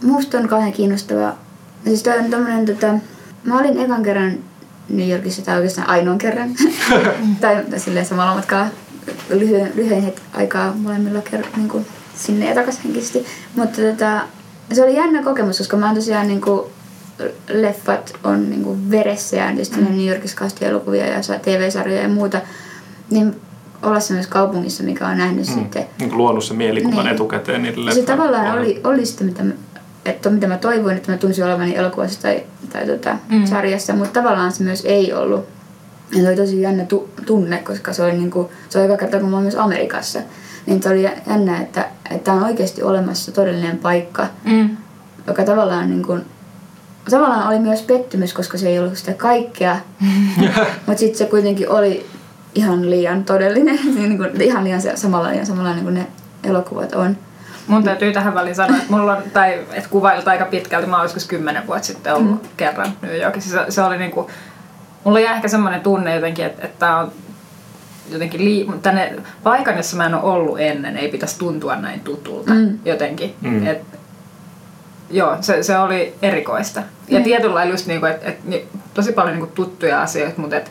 [0.03, 1.38] Musta on kauhean kiinnostavaa.
[1.85, 2.95] Siis toi on tommonen tota...
[3.45, 4.33] Mä olin ekan kerran
[4.88, 6.51] New Yorkissa, tai oikeastaan ainoan kerran.
[7.40, 8.66] tai silleen samalla matkalla
[9.31, 13.27] lyhyen, lyhyen het- aikaa molemmilla kerran niin kuin sinne ja takaisin henkisesti.
[13.55, 14.21] Mutta tota,
[14.73, 16.71] se oli jännä kokemus, koska mä oon tosiaan niin kuin,
[17.49, 19.85] leffat on niin kuin veressä ja tietysti mm.
[19.85, 22.40] New Yorkissa kauheasti elokuvia ja sa- TV-sarjoja ja muuta.
[23.11, 23.40] Niin
[23.83, 25.55] olla semmoisessa kaupungissa, mikä on nähnyt mm.
[25.55, 27.15] sitten niin kuin luonut sen mielikuvan Niin.
[27.15, 29.53] etukäteen niille se tavallaan oli, oli sitä, mitä mä,
[30.05, 33.47] että mitä mä toivoin, että mä tunsin olevani elokuvassa tai, tai tota, Mm.
[33.47, 35.45] sarjassa, mutta tavallaan se myös ei ollut.
[36.12, 39.21] Ja se oli tosi jännä tu- tunne, koska se oli, niinku, se oli eka kerta,
[39.21, 40.19] kun mä olin myös Amerikassa.
[40.67, 44.77] Niin se oli jännä, että, että on oikeasti olemassa todellinen paikka, Mm.
[45.27, 46.19] joka tavallaan, niinku,
[47.11, 49.77] tavallaan oli myös pettymys, koska se ei ollut sitä kaikkea.
[50.87, 52.07] mutta sitten se kuitenkin oli
[52.57, 56.07] ihan liian todellinen, niin kuin, ihan liian se- samanlainen, samanlainen kuin ne
[56.45, 57.16] elokuvat on.
[57.66, 61.21] Mun täytyy tähän väliin sanoa, että mulla on, tai että kuvailut aika pitkälti, mä olisiko
[61.29, 62.49] kymmenen vuotta sitten ollut mm.
[62.57, 63.51] kerran New Yorkissa.
[63.51, 64.31] Se, se oli niinku,
[65.05, 67.12] mulla jäi ehkä semmoinen tunne jotenkin, että, että tää on
[68.11, 72.55] jotenkin lii, tänne paikan, jossa mä en ole ollut ennen, ei pitäisi tuntua näin tutulta
[72.55, 72.79] Mm.
[72.85, 73.35] jotenkin.
[73.40, 73.66] Mm.
[73.66, 73.79] Et,
[75.11, 76.83] joo, se, se oli erikoista.
[77.09, 77.25] Ja Mm.
[77.25, 80.71] tietyllä lailla just niinku, että et, ni- tosi paljon niinku tuttuja asioita, mutta et,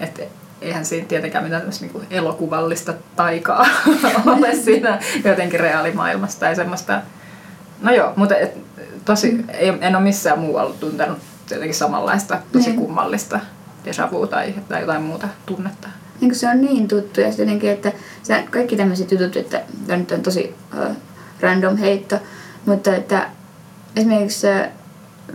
[0.00, 0.28] et,
[0.66, 3.66] eihän siinä tietenkään mitään niinku elokuvallista taikaa
[4.26, 7.00] ole siinä jotenkin reaalimaailmassa tai semmoista.
[7.80, 8.58] No joo, mutta et,
[9.04, 9.44] tosi,
[9.80, 11.18] en ole missään muualla tuntenut
[11.50, 12.78] jotenkin samanlaista tosi Niin.
[12.80, 13.40] kummallista
[13.84, 15.88] déjà vu tai, tai jotain muuta tunnetta.
[16.20, 20.12] niin se on niin tuttu ja jotenkin, että se, kaikki tämmöiset jutut, että tämä nyt
[20.12, 20.96] on tosi uh,
[21.40, 22.18] random heitto,
[22.66, 23.30] mutta että
[23.96, 24.72] esimerkiksi uh,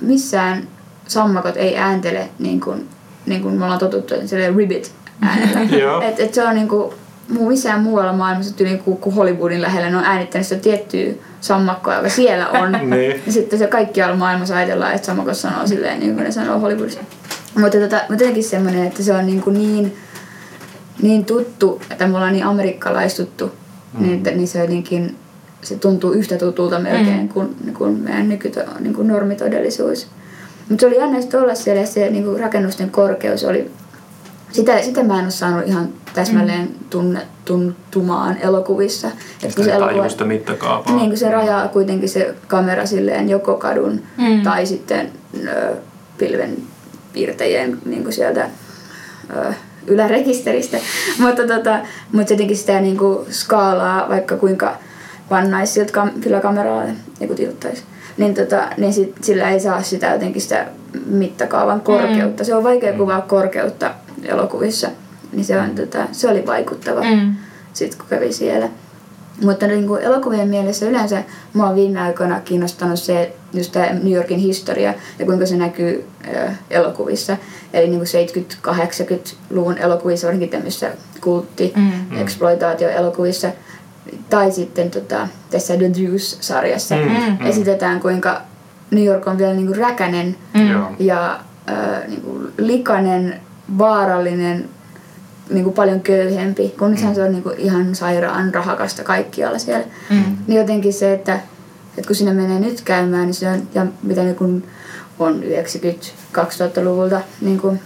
[0.01, 0.67] missään
[1.07, 2.89] sammakot ei ääntele niin kuin,
[3.25, 5.77] niin kuin me ollaan totuttu, että ribbit äänellä.
[5.77, 6.01] Joo.
[6.01, 6.93] et, et se on niin kuin,
[7.29, 11.95] muu missään muualla maailmassa tyyliin kuin, kuin Hollywoodin lähellä ne on äänittänyt sitä tiettyä sammakkoa,
[11.95, 12.71] joka siellä on.
[12.89, 13.21] Niin.
[13.25, 16.99] Ja sitten se kaikkialla maailmassa ajatellaan, että sammakot sanoo silleen niin kuin ne sanoo Hollywoodissa.
[17.55, 19.97] Mutta, tota, mutta jotenkin semmoinen, että se on niin, kuin niin,
[21.01, 23.51] niin tuttu, että me ollaan niin amerikkalaistuttu,
[23.93, 24.03] mm.
[24.03, 25.15] niin, että, niin se jotenkin
[25.61, 27.29] se tuntuu yhtä tutulta melkein mm.
[27.29, 30.07] kuin, kuin meidän nykyto, niin kuin normitodellisuus.
[30.69, 33.71] Mutta se oli jännä olla siellä ja se niin kuin rakennusten korkeus oli,
[34.51, 39.11] sitä, sitä mä en ole saanut ihan täsmälleen tunne, tuntumaan elokuvissa.
[39.43, 40.95] Et kun se elokuva, mittakaavaa.
[40.95, 44.43] niin kuin se rajaa kuitenkin se kamera silleen joko kadun mm.
[44.43, 45.11] tai sitten
[45.47, 45.75] ö,
[46.17, 46.57] pilven
[47.13, 48.49] piirtäjien niin kuin sieltä
[49.35, 49.53] ö,
[49.87, 50.77] ylärekisteristä.
[51.19, 51.79] mutta, tota,
[52.11, 54.77] mutta jotenkin sitä niin kuin skaalaa, vaikka kuinka
[55.29, 56.83] pannaisi siltä kam- kyllä kameraa
[57.19, 57.83] ja kun tilttaisi,
[58.17, 60.67] niin, tota, niin sit, sillä ei saa sitä jotenkin sitä
[61.05, 62.43] mittakaavan korkeutta.
[62.43, 62.45] Mm.
[62.45, 63.91] Se on vaikea kuvaa korkeutta
[64.25, 64.87] elokuvissa,
[65.31, 67.35] niin se, on, tota, se oli vaikuttava Mm.
[67.73, 68.69] sitten kun kävi siellä.
[69.43, 74.13] Mutta niin kuin elokuvien mielessä yleensä mua on viime aikoina kiinnostanut se, just tämä New
[74.13, 76.05] Yorkin historia ja kuinka se näkyy
[76.35, 77.37] ö, elokuvissa.
[77.73, 78.07] Eli niin kuin
[78.75, 82.17] 70-80-luvun elokuvissa, varsinkin tämmöisissä kultti, Mm.
[82.21, 83.49] exploitaatioelokuvissa.
[84.29, 87.01] Tai sitten tota, tässä The Deuce-sarjassa Mm,
[87.39, 87.45] mm.
[87.47, 88.41] esitetään kuinka
[88.91, 90.35] New York on vielä niin kuin räkänen
[90.71, 90.87] Joo.
[90.99, 93.39] ja äh, niin kuin likainen,
[93.77, 94.69] vaarallinen,
[95.49, 99.85] niin kuin paljon köyhempi, kun nythän se on niin kuin ihan sairaan rahakasta kaikkialla siellä.
[100.09, 100.37] Mm.
[100.47, 101.39] Niin jotenkin se, että,
[101.97, 104.63] että kun sinne menee nyt käymään, niin se on, ja mitä niin kuin
[105.19, 107.79] on 90-2000-luvulta niin kuin,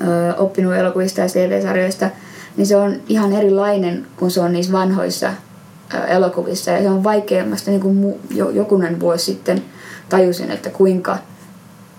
[0.00, 2.10] ö, oppinut elokuvista ja TV-sarjoista,
[2.56, 5.32] niin se on ihan erilainen kuin se on niissä vanhoissa
[5.94, 6.70] ö, elokuvissa.
[6.70, 9.64] Ja se on vaikeammasta, niin kuin mu, jo, jokunen vuosi sitten
[10.08, 11.18] tajusin, että kuinka,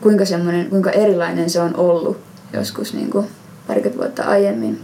[0.01, 3.27] kuinka, semmoinen, kuinka erilainen se on ollut joskus niin kuin
[3.67, 4.81] parikymmentä vuotta aiemmin,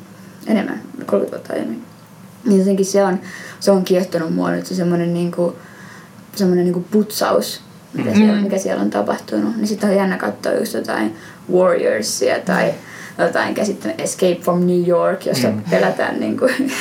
[0.47, 1.84] enemmän, 30 vuotta aiemmin.
[2.45, 3.19] Niin jotenkin se on,
[3.60, 5.56] se on kiehtonut mua nyt se semmoinen niin kuin,
[6.36, 7.62] semmoinen niin kuin putsaus,
[7.93, 8.15] mitä Mm.
[8.15, 9.56] siellä, mikä siellä on tapahtunut.
[9.58, 11.15] Niin sitten on jännä katsoa just jotain
[11.54, 12.73] Warriorsia tai
[13.17, 15.62] jotain käsittämään Escape from New York, jossa mm.
[15.69, 16.71] pelätään niin kuin,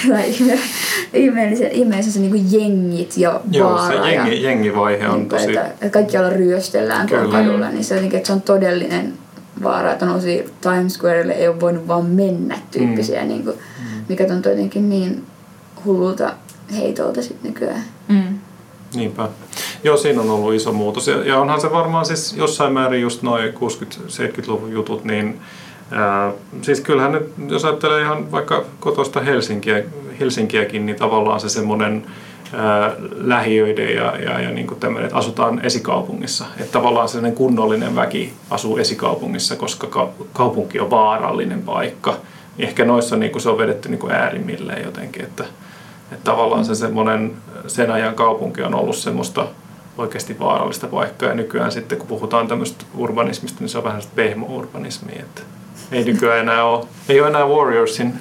[1.13, 3.95] ihmeellisen, ihmeellisen niin kuin jengit ja Joo, se vaara.
[3.95, 5.57] ja, jengi, jengivaihe on niin kuin, tosi...
[5.57, 7.33] että, että kaikkialla ryöstellään Kyllä.
[7.39, 9.13] kadulla, niin se jotenkin, että se on todellinen
[9.63, 13.29] vaara, että nousi Times Squarelle ei ole voinut vaan mennä tyyppisiä, mm.
[13.29, 13.57] niin kuin,
[14.09, 15.25] mikä tuntuu jotenkin niin
[15.85, 16.33] hullulta
[16.77, 17.85] heitolta sitten nykyään.
[18.09, 18.39] Mm.
[18.95, 19.29] Niinpä.
[19.85, 21.09] Joo, siinä on ollut iso muutos.
[21.09, 25.41] Ja, ja onhan se varmaan siis jossain määrin just noin 60-70-luvun jutut, niin
[25.91, 29.83] ää, siis kyllähän nyt, jos ajattelee ihan vaikka kotoista Helsinkiä,
[30.21, 32.07] Helsinkiäkin, niin tavallaan se semmoinen
[33.15, 36.45] lähiöiden ja, ja, ja niin tämmöinen, että asutaan esikaupungissa.
[36.61, 42.17] Että tavallaan sellainen kunnollinen väki asuu esikaupungissa, koska ka- kaupunki on vaarallinen paikka.
[42.59, 45.45] Ehkä noissa niin se on vedetty niin äärimmilleen jotenkin, että,
[46.13, 47.33] että tavallaan se semmoinen
[47.67, 49.47] sen ajan kaupunki on ollut semmoista
[49.99, 51.29] oikeasti vaarallista paikkaa.
[51.29, 55.21] Ja nykyään sitten, kun puhutaan tämmöistä urbanismista, niin se on vähän sellaista pehmo-urbanismia.
[55.21, 55.43] Että
[55.93, 58.15] ei nykyään enää ole, ei ole enää Warriorsin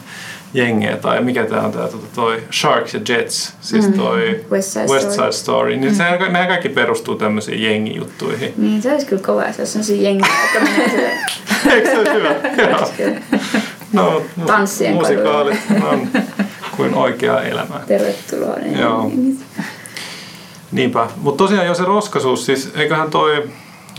[0.53, 3.93] jengiä tai mikä tämä on tämä tota, toi Sharks ja Jets, siis Mm.
[3.93, 5.13] toi West Side West Story.
[5.15, 5.77] Side Story.
[5.77, 8.53] Niin sehän, nämä kaikki perustuu tämmöisiin jengijuttuihin.
[8.57, 11.17] Niin, se olisi kyllä kova, jos olisi sellaisia jengiä, jotka menee silleen,
[11.75, 12.29] Eikö se ole hyvä?
[13.93, 15.59] No, Tanssien musikaalit
[15.91, 16.07] on
[16.77, 17.79] kuin oikeaa elämää.
[17.87, 18.55] tervetuloa.
[18.55, 19.07] Niin, Joo.
[19.07, 19.39] niin,
[20.71, 21.07] Niinpä.
[21.17, 23.43] Mutta tosiaan jo se roskasuus, siis eiköhän toi,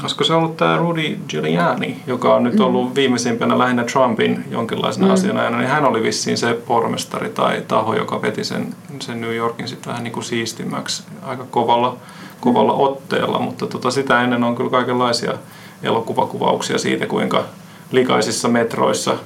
[0.02, 5.12] olisiko se ollut tämä Rudy Giuliani, joka on nyt ollut viimeisimpänä lähinnä Trumpin jonkinlaisena mm.
[5.12, 9.68] asianajana, niin hän oli vissiin se pormestari tai taho, joka veti sen, sen New Yorkin
[9.68, 11.96] sitten vähän niin kuin siistimmäksi aika kovalla,
[12.40, 15.34] kovalla otteella, mutta tota, sitä ennen on kyllä kaikenlaisia
[15.82, 17.44] elokuvakuvauksia siitä, kuinka
[17.92, 19.16] likaisissa metroissa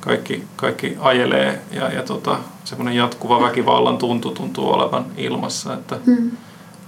[0.00, 6.30] kaikki, kaikki ajelee ja, ja tota, semmoinen jatkuva väkivallan tuntu tuntuu olevan ilmassa, että, Mm.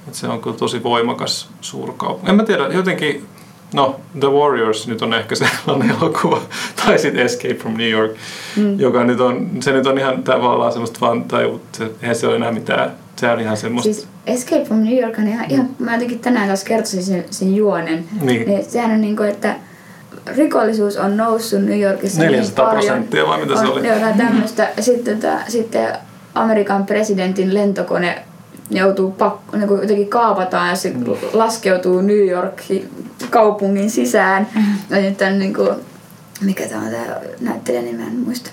[0.06, 2.30] Että se on kyllä tosi voimakas suurkaupunki.
[2.30, 3.26] En mä tiedä, jotenkin,
[3.74, 6.40] no The Warriors nyt on ehkä sellainen elokuva,
[6.86, 8.12] tai sitten Escape from New York,
[8.56, 8.80] mm.
[8.80, 12.36] joka nyt on, se nyt on ihan tavallaan semmoista vaan, tai se, eihän se ole
[12.36, 15.92] enää mitään, se on ihan semmoista, Siis Escape from New York on ihan, ihan mä
[15.92, 18.04] jotenkin tänään taas kertoisin sen, sen juonen.
[18.20, 18.46] Niin.
[18.46, 19.56] niin sehän on niin kuin, että
[20.36, 23.88] rikollisuus on noussut New Yorkissa 400 niin prosenttia vai mitä se on, oli?
[23.88, 24.70] Jotain tämmöistä.
[24.80, 25.92] Sitten, tota, sitten
[26.34, 28.22] Amerikan presidentin lentokone
[28.70, 31.04] joutuu pakko, niin kuin jotenkin kaapataan ja se Mm.
[31.32, 32.90] laskeutuu New Yorkin
[33.30, 34.48] kaupungin sisään.
[34.90, 35.70] Ja nyt on niin kuin,
[36.40, 38.50] mikä tämä on tämä näyttelijä nimen en muista.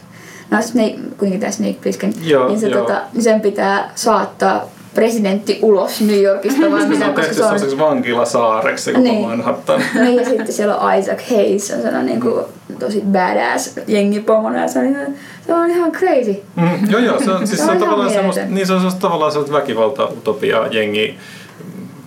[0.51, 2.13] No Snake, kuitenkin tämä Snake Plissken.
[2.47, 2.81] Niin, se, joo.
[2.81, 6.71] tota, niin sen pitää saattaa presidentti ulos New Yorkista.
[6.71, 9.27] Vaan se on tehty se on, sellaiseksi vankilasaareksi koko Niin.
[9.27, 9.81] Manhattan.
[10.03, 12.45] niin, ja sitten siellä on Isaac Hayes, on sellainen niin kuin,
[12.79, 14.61] tosi badass jengipomona.
[14.61, 15.07] Ja se on, ihan,
[15.45, 16.35] se on ihan crazy.
[16.55, 18.73] Mm, joo, joo, se on, siis Se se on on ihan tavallaan semmoista, niin se
[18.73, 21.17] on semmoista tavallaan semmoista väkivalta, utopia, jengi,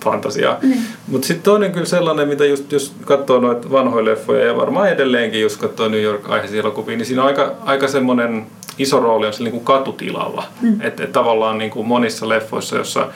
[0.04, 0.58] fantasia.
[0.62, 0.80] Niin.
[1.08, 5.40] Mutta sitten toinen kyllä sellainen, mitä just, jos katsoo noita vanhoja leffoja ja varmaan edelleenkin,
[5.40, 8.46] jos katsoo New York-aiheisia elokuvia, niin siinä on aika, aika semmoinen
[8.78, 10.44] iso rooli on sillä niin kuin katutilalla.
[10.60, 10.80] Mm.
[10.80, 13.08] Että et tavallaan niin kuin monissa leffoissa, jossa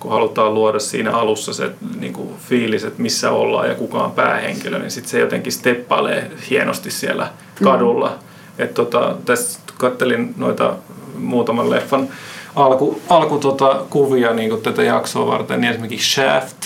[0.00, 4.12] kun halutaan luoda siinä alussa se niin kuin fiilis, että missä ollaan ja kuka on
[4.12, 7.28] päähenkilö, niin sitten se jotenkin steppailee hienosti siellä
[7.64, 8.08] kadulla.
[8.08, 8.64] Mm.
[8.64, 10.74] Et tota, tässä kattelin noita
[11.18, 12.08] muutaman leffan
[12.56, 16.56] alku, alku tota, kuvia niin kuin tätä jaksoa varten, niin esimerkiksi Shaft,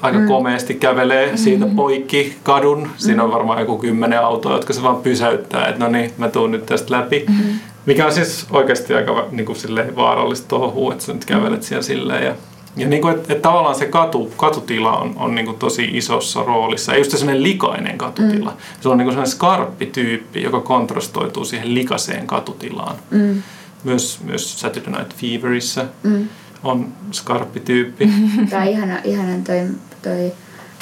[0.00, 0.26] aika mm.
[0.26, 2.88] komeasti kävelee siitä poikki kadun.
[2.96, 6.50] Siinä on varmaan joku kymmenen autoa, jotka se vaan pysäyttää, että no niin, mä tuun
[6.50, 7.24] nyt tästä läpi.
[7.28, 7.58] Mm-hmm.
[7.86, 11.82] Mikä on siis oikeasti aika niin kuin silleen vaarallista touhua, että sä nyt kävelet siellä
[11.82, 12.24] silleen.
[12.24, 12.34] Ja,
[12.76, 16.42] ja niin kuin, että, että tavallaan se katu, katutila on, on niin kuin tosi isossa
[16.42, 16.92] roolissa.
[16.92, 18.50] Ei just se sellainen likainen katutila.
[18.50, 18.56] Mm.
[18.80, 22.96] Se on niin kuin sellainen skarppi tyyppi, joka kontrastoituu siihen likaseen katutilaan.
[23.10, 23.42] Mm.
[23.84, 26.28] Myös, myös Saturday Night Feverissa mm.
[26.64, 28.10] on skarppi tyyppi.
[28.50, 29.66] Tämä on ihana, ihana toi,
[30.02, 30.32] toi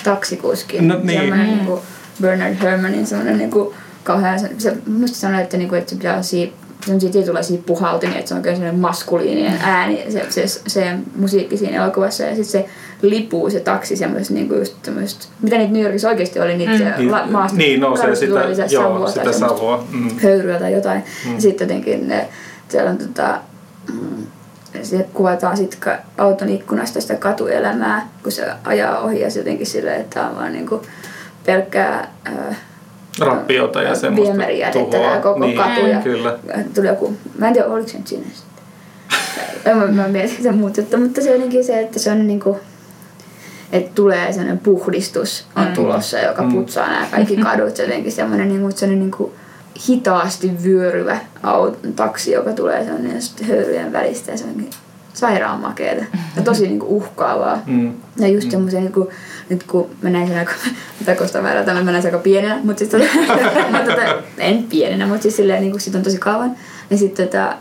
[0.05, 0.81] taksikuski.
[0.81, 1.21] No niin.
[1.21, 1.81] Semmoinen niin kuin
[2.21, 3.75] Bernard Herrmannin semmoinen niin kuin
[4.05, 6.53] kauhean, se, musta sanoi, että, niin kuin, että se pitää olla siinä
[6.87, 11.85] sellaisia tietynlaisia puhaltimia, että se on oikein sellainen maskuliininen ääni, se, se, se musiikki siinä
[11.85, 12.23] elokuvassa.
[12.23, 12.69] Ja sitten se
[13.03, 17.11] lipuu se taksi semmoista niinku just tämmöistä, mitä niitä New Yorkissa oikeasti oli, niitä mm.
[17.11, 19.87] la, maasta niin nousee kadusta sitä, joo, savua sitä tai savua.
[19.93, 20.11] Mm.
[20.23, 21.05] höyryä tai jotain.
[21.27, 21.35] Mm.
[21.35, 22.29] Ja sitten jotenkin ne,
[22.69, 23.39] siellä on tota,
[23.93, 24.27] mm,
[24.83, 29.67] se kuvataan sitten ka- auton ikkunasta sitä katuelämää, kun se ajaa ohi ja se jotenkin
[29.67, 30.83] silleen, että on vaan niinku
[31.47, 32.57] pelkkää äh,
[33.21, 35.11] Rappiota ja semmoista viemärijätettä tuhoa.
[35.11, 35.87] tämä koko niin, katu.
[35.87, 36.39] Ja Kyllä.
[36.75, 39.77] tuli joku, mä en tiedä oliko se nyt siinä sitten.
[39.79, 42.59] mä, mä mietin sitä muuta juttua, mutta se on jotenkin se, että se on niinku,
[43.73, 45.73] että tulee sellainen puhdistus on Mm.
[45.75, 46.53] tulossa, joka Mm.
[46.53, 47.77] putsaa nämä kaikki kadut.
[47.77, 49.33] Se jotenkin semmoinen niinku, sellainen niinku
[49.89, 54.71] hitaasti vyöryvä auto, taksi, joka tulee sellainen höyryjen välistä ja se onkin
[55.15, 56.05] sairaan makeeta
[56.37, 57.63] ja tosi niinku uhkaavaa.
[57.67, 57.93] Mm.
[58.19, 59.09] Ja just semmoisia, niin kuin,
[59.53, 60.53] nyt kun mä näin sen aika,
[61.01, 63.05] mitä kostaa määrää tämän, mä näin sen aika pienenä, mutta siis tota,
[63.73, 66.57] mutta tota, en pienenä, mutta siis silleen, niin kuin sit on tosi kauan.
[66.91, 67.57] Ja sitten tota,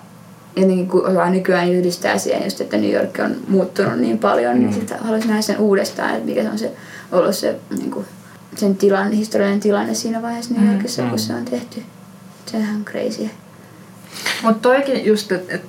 [0.56, 4.62] jotenkin kun osaa nykyään yhdistää siihen just, että New York on muuttunut niin paljon, mm.
[4.62, 6.72] niin sitten haluaisin nähdä sen uudestaan, että mikä se on se,
[7.12, 8.06] ollut se niin kuin,
[8.56, 11.10] sen tilanne, historiallinen tilanne siinä vaiheessa New Yorkissa, mm.
[11.10, 11.84] kun se on tehty.
[12.46, 13.30] Sehän on crazy.
[14.44, 15.62] Mutta toikin just, että et,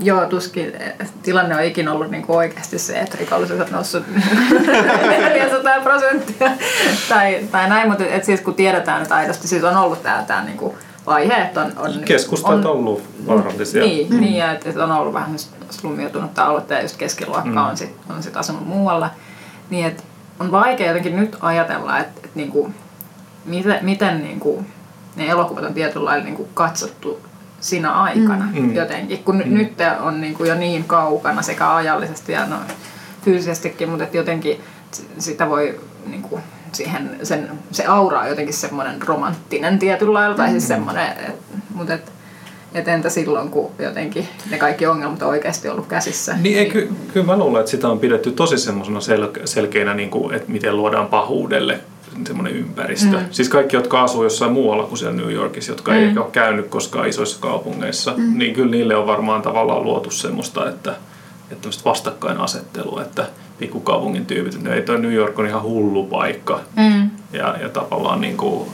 [0.00, 4.04] joo, tuskin et tilanne on ikinä ollut niinku oikeasti se, että rikollisuus on noussut
[5.34, 6.50] 400 prosenttia
[7.08, 10.24] tai, tai näin, mutta et, et siis kun tiedetään, että aidosti siis on ollut tämä
[10.26, 10.74] tää niinku
[11.06, 13.84] vaihe, että on, on, Keskustat on ollut vaarallisia.
[13.84, 14.20] Niin, mm.
[14.20, 15.38] niin ja että et on ollut vähän
[15.70, 17.56] slummiutunutta aluetta ja just keskiluokka Mm.
[17.56, 19.10] on sitten on sit asunut muualla.
[19.70, 20.02] Niin että
[20.40, 22.70] on vaikea jotenkin nyt ajatella, että, että niinku,
[23.44, 24.64] miten, miten niinku,
[25.16, 27.20] ne elokuvat on tietyllä lailla niinku katsottu
[27.60, 28.60] siinä aikana Mm.
[28.60, 28.74] mm.
[28.74, 29.54] jotenkin, kun mm.
[29.54, 32.56] nyt on niinku jo niin kaukana sekä ajallisesti ja no,
[33.24, 34.60] fyysisestikin, mutta et jotenkin
[35.18, 36.40] sitä voi niinku,
[36.72, 41.34] siihen, sen, se aura on jotenkin semmoinen romanttinen tietyllä lailla, tai siis semmoinen, et,
[41.74, 42.12] mutta et,
[42.74, 46.36] et entä silloin, kun jotenkin ne kaikki ongelmat on oikeasti ollut käsissä?
[46.40, 50.10] Niin, ei, ky, kyllä mä luulen, että sitä on pidetty tosi semmoisena sel, selkeänä, niin
[50.10, 51.80] kuin, että miten luodaan pahuudelle
[52.26, 53.16] semmoinen ympäristö.
[53.16, 53.26] Mm.
[53.30, 55.98] Siis kaikki, jotka asuu jossain muualla kuin siellä New Yorkissa, jotka mm.
[55.98, 58.38] ei ehkä ole käynyt koskaan isoissa kaupungeissa, mm.
[58.38, 60.90] niin kyllä niille on varmaan tavallaan luotu semmoista, että,
[61.42, 63.26] että tämmöistä vastakkainasettelua, että
[63.58, 66.60] pikkukaupungin tyypit, että ei toi New York on ihan hullu paikka.
[66.76, 67.10] Mm.
[67.32, 68.68] Ja, ja tavallaan niin kuin,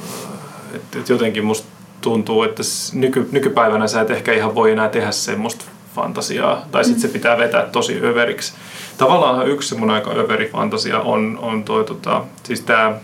[0.75, 1.69] että, että jotenkin musta
[2.01, 7.03] tuntuu, että nyky, nykypäivänä sä et ehkä ihan voi enää tehdä semmoista fantasiaa, tai sitten
[7.03, 8.53] se pitää vetää tosi överiksi.
[8.99, 12.95] Tavallaan yksi semmoinen aika överi fantasia on, on toi, tota, siis tämä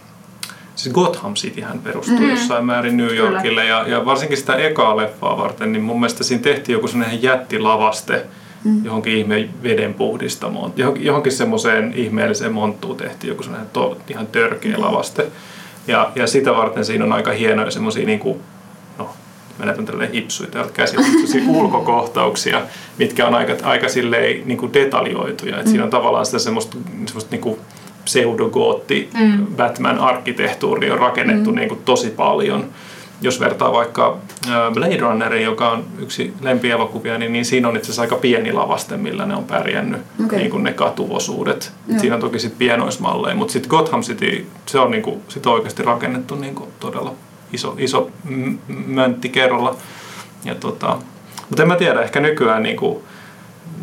[0.77, 2.31] siis Gotham City hän perustuu mm.
[2.31, 6.43] jossain määrin New Yorkille ja, ja varsinkin sitä ekaa leffaa varten, niin mun mielestä siinä
[6.43, 8.27] tehtiin joku sellainen jättilavaste
[8.65, 8.85] mm.
[8.85, 10.73] johonkin ihme veden puhdistamoon.
[10.77, 14.83] Johonkin, johonkin semmoiseen ihmeelliseen monttuun tehtiin joku sellainen to, ihan törkeä mm.
[14.83, 15.27] lavaste.
[15.87, 18.41] Ja, ja sitä varten siinä on aika hienoja semmoisia niin kuin,
[18.99, 19.11] no,
[19.59, 21.07] menetän tälleen hipsuja täältä käsillä,
[21.59, 22.63] ulkokohtauksia,
[22.99, 25.59] mitkä on aika, aika silleen, niin kuin detaljoituja.
[25.59, 25.71] Et mm.
[25.71, 27.61] Siinä on tavallaan sitä semmoista, semmoista niin kuin
[28.05, 29.47] pseudogootti mm.
[29.57, 31.57] Batman-arkkitehtuuri on rakennettu mm.
[31.57, 32.65] niin kuin tosi paljon.
[33.21, 34.17] Jos vertaa vaikka
[34.75, 38.97] Blade Runnerin, joka on yksi lempielokuvia, niin, niin siinä on itse asiassa aika pieni lavaste,
[38.97, 40.39] millä ne on pärjännyt, okay.
[40.39, 41.73] niin kuin ne katuosuudet.
[41.87, 41.99] Mm.
[41.99, 45.83] Siinä on toki sitten pienoismalleja, mutta sitten Gotham City, se on niin kuin, sit oikeasti
[45.83, 47.15] rakennettu niin kuin todella
[47.53, 48.11] iso, iso
[48.87, 49.77] möntti kerralla.
[50.45, 50.97] Ja tota,
[51.49, 52.99] mutta en mä tiedä, ehkä nykyään niin kuin,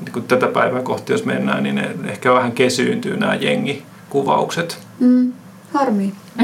[0.04, 4.80] niin kuin tätä päivää kohti, jos mennään, niin ne ehkä vähän kesyyntyy nämä jengi kuvaukset.
[5.00, 5.34] Mm,
[5.74, 6.14] harmi.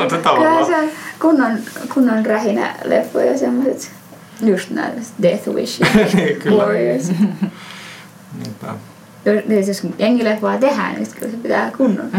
[0.00, 0.08] on.
[0.08, 1.58] Kyllä se kunnon,
[1.94, 3.90] kunnon rähinä leffoja semmoiset
[4.42, 4.90] just nämä
[5.22, 5.80] Death Wish
[6.14, 7.08] niin, Warriors.
[8.38, 8.74] Niinpä.
[9.48, 12.10] Jos, jos jengileffaa tehdään, niin kyllä se pitää kunnon,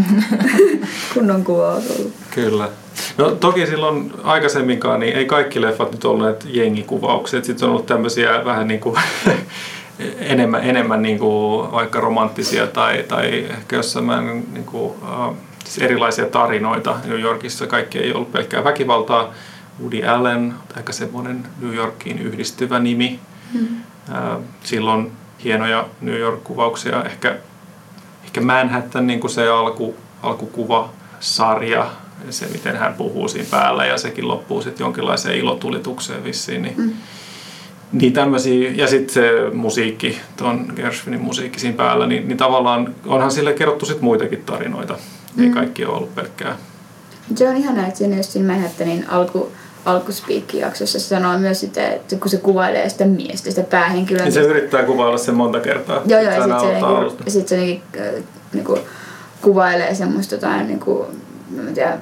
[1.13, 2.09] kunnon kuvaus olla.
[2.35, 2.69] Kyllä.
[3.17, 7.45] No toki silloin aikaisemminkaan niin ei kaikki leffat nyt olleet jengikuvaukset.
[7.45, 8.95] Sitten on ollut tämmöisiä vähän niin kuin
[9.99, 14.07] enemmän, enemmän niin kuin vaikka romanttisia tai, tai ehkä jossain
[14.53, 16.95] niin kuin, uh, siis erilaisia tarinoita.
[17.05, 19.33] New Yorkissa kaikki ei ollut pelkkää väkivaltaa.
[19.81, 23.19] Woody Allen, aika semmoinen New Yorkiin yhdistyvä nimi.
[23.53, 23.67] Mm.
[24.09, 25.11] Uh, silloin
[25.43, 27.03] hienoja New York-kuvauksia.
[27.03, 27.35] Ehkä,
[28.23, 31.87] ehkä Manhattan niin kuin se alku, alkukuva, sarja,
[32.29, 36.61] se miten hän puhuu siinä päällä ja sekin loppuu sitten jonkinlaiseen ilotulitukseen vissiin.
[36.61, 36.93] Niin, mm
[37.91, 43.31] niin tämmöisiä, ja sitten se musiikki, tuon Gershwinin musiikki siinä päällä, niin, niin tavallaan onhan
[43.31, 44.97] sille kerrottu sit muitakin tarinoita.
[45.35, 45.43] Mm.
[45.43, 46.57] Ei kaikki ole ollut pelkkää.
[47.35, 49.51] Se on ihana, että siinä just siinä Manhattanin alku,
[49.85, 54.23] alkuspiikki-jaksossa se sanoo myös sitä, että kun se kuvailee sitä miestä, sitä päähenkilöä.
[54.23, 56.01] Niin se yrittää kuvailla sen monta kertaa.
[56.05, 57.83] Joo, joo, ja sitten se, niinku, sit se niinku,
[58.53, 58.79] niinku,
[59.41, 61.07] kuvailee semmoista jotain, niinku,
[61.59, 61.97] en tiedä,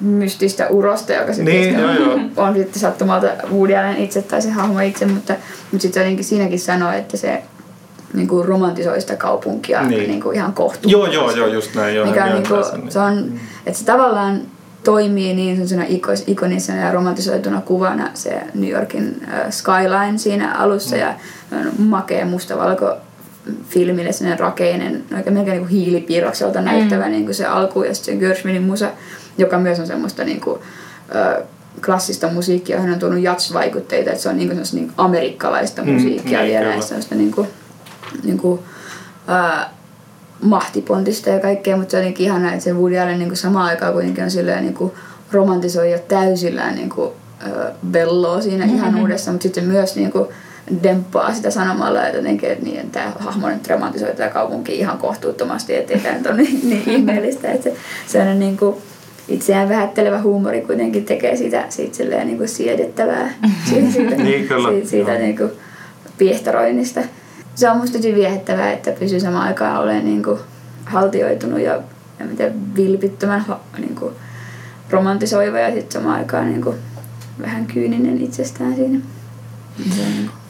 [0.00, 2.18] mystistä urosta, joka sitten niin, joo, joo.
[2.46, 5.34] on sitten sattumalta Woody Allen itse tai se hahmo itse, mutta,
[5.72, 7.42] mutta sitten jotenkin siinäkin sanoo, että se
[8.14, 10.10] niin kuin romantisoi sitä kaupunkia niin.
[10.10, 11.14] Niin kuin ihan kohtuullisesti.
[11.14, 11.96] Joo, joo, joo, just näin.
[11.96, 12.92] Joo, mikä on, niin kuin, niin.
[12.92, 13.32] se on,
[13.66, 14.40] että se tavallaan
[14.84, 15.58] toimii niin
[16.26, 21.02] ikonisena ja romantisoituna kuvana se New Yorkin skyline siinä alussa mm.
[21.02, 21.14] ja
[21.78, 22.96] makea mustavalko
[23.68, 27.10] filmille sellainen rakeinen, oikein melkein niin hiilipiirrokselta näyttävä mm.
[27.10, 28.90] niin kuin se alku ja sitten se Gershwinin musa
[29.38, 30.60] joka myös on semmoista niin kuin,
[31.14, 31.42] ö,
[31.84, 36.38] klassista musiikkia, johon on tuonut jats-vaikutteita, että se on niin kuin niin amerikkalaista mm, musiikkia
[36.38, 37.48] mm, vielä, ja semmoista niin kuin,
[38.24, 38.60] niin kuin,
[39.28, 39.64] ö,
[40.42, 43.66] mahtipontista ja kaikkea, mutta se on jotenkin ihanaa, että se Woody Allen niin kuin samaan
[43.66, 44.92] aikaan kuitenkin on silleen niin kuin
[45.32, 47.10] romantisoi jo täysillään niin kuin,
[47.46, 48.78] ö, belloa siinä mm-hmm.
[48.78, 50.28] ihan uudessa, mutta sitten myös niin kuin,
[50.82, 55.76] demppaa sitä sanomalla, että, jotenkin, että niin, tämä hahmo nyt romantisoi tätä kaupunkia ihan kohtuuttomasti,
[55.76, 58.76] ettei tämä nyt ole niin, niin ihmeellistä, että se, se on niin kuin,
[59.28, 63.34] itseään vähättelevä huumori kuitenkin tekee siitä, siitä silleen niin kuin siedettävää.
[63.70, 64.68] siitä, siitä, niin, kyllä.
[64.68, 65.50] siitä, siitä niin kuin
[66.18, 67.00] piehtaroinnista.
[67.54, 70.38] Se on musta tosi viehättävää, että pysyy samaan aikaan olemaan niin kuin
[70.84, 71.80] haltioitunut ja,
[72.18, 73.44] ja miten vilpittömän
[73.78, 74.14] niin kuin
[74.90, 76.76] romantisoiva ja sitten samaan aikaan niin kuin
[77.42, 78.98] vähän kyyninen itsestään siinä.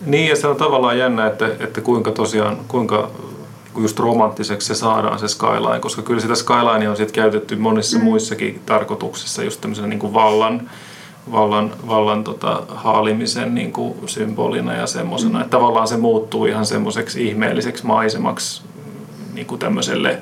[0.06, 3.10] Niin ja se on tavallaan jännä, että, että kuinka tosiaan, kuinka
[3.82, 8.04] just romanttiseksi se saadaan se skyline, koska kyllä sitä skyline on sitten käytetty monissa mm.
[8.04, 10.70] muissakin tarkoituksissa just tämmöisenä niin kuin vallan,
[11.32, 15.40] vallan, vallan tota, haalimisen niin kuin symbolina ja semmoisena, mm.
[15.40, 18.62] että tavallaan se muuttuu ihan semmoiseksi ihmeelliseksi maisemaksi
[19.34, 20.18] niin kuin tämmöiselle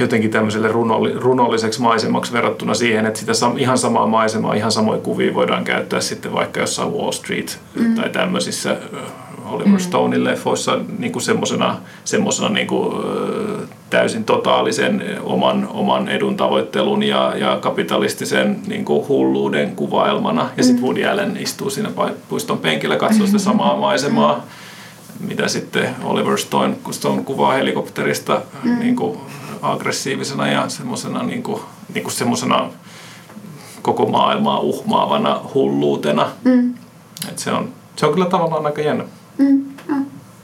[0.00, 5.00] jotenkin tämmöiselle runolli, runolliseksi maisemaksi verrattuna siihen, että sitä sam, ihan samaa maisemaa, ihan samoja
[5.00, 7.94] kuvia voidaan käyttää sitten vaikka jossain Wall Street mm.
[7.94, 8.76] tai tämmöisissä
[9.52, 9.78] Oliver mm.
[9.78, 12.94] Stonein leffoissa niin kuin semmosena, semmosena niin kuin,
[13.90, 20.50] täysin totaalisen oman, oman edun tavoittelun ja, ja kapitalistisen niin kuin hulluuden kuvailmana.
[20.56, 20.86] Ja sitten mm.
[20.86, 21.90] Woody Allen istuu siinä
[22.28, 24.46] puiston penkillä katsoo sitä samaa maisemaa,
[25.20, 28.78] mitä sitten Oliver Stone, Stone kuvaa helikopterista mm.
[28.78, 29.18] niin kuin
[29.62, 31.60] aggressiivisena ja semmoisena niin kuin,
[31.94, 32.68] niin kuin semmosena
[33.82, 36.30] koko maailmaa uhmaavana hulluutena.
[36.44, 36.74] Mm.
[37.28, 39.04] Et se, on, se on kyllä tavallaan aika jännä.
[39.38, 39.64] Mm,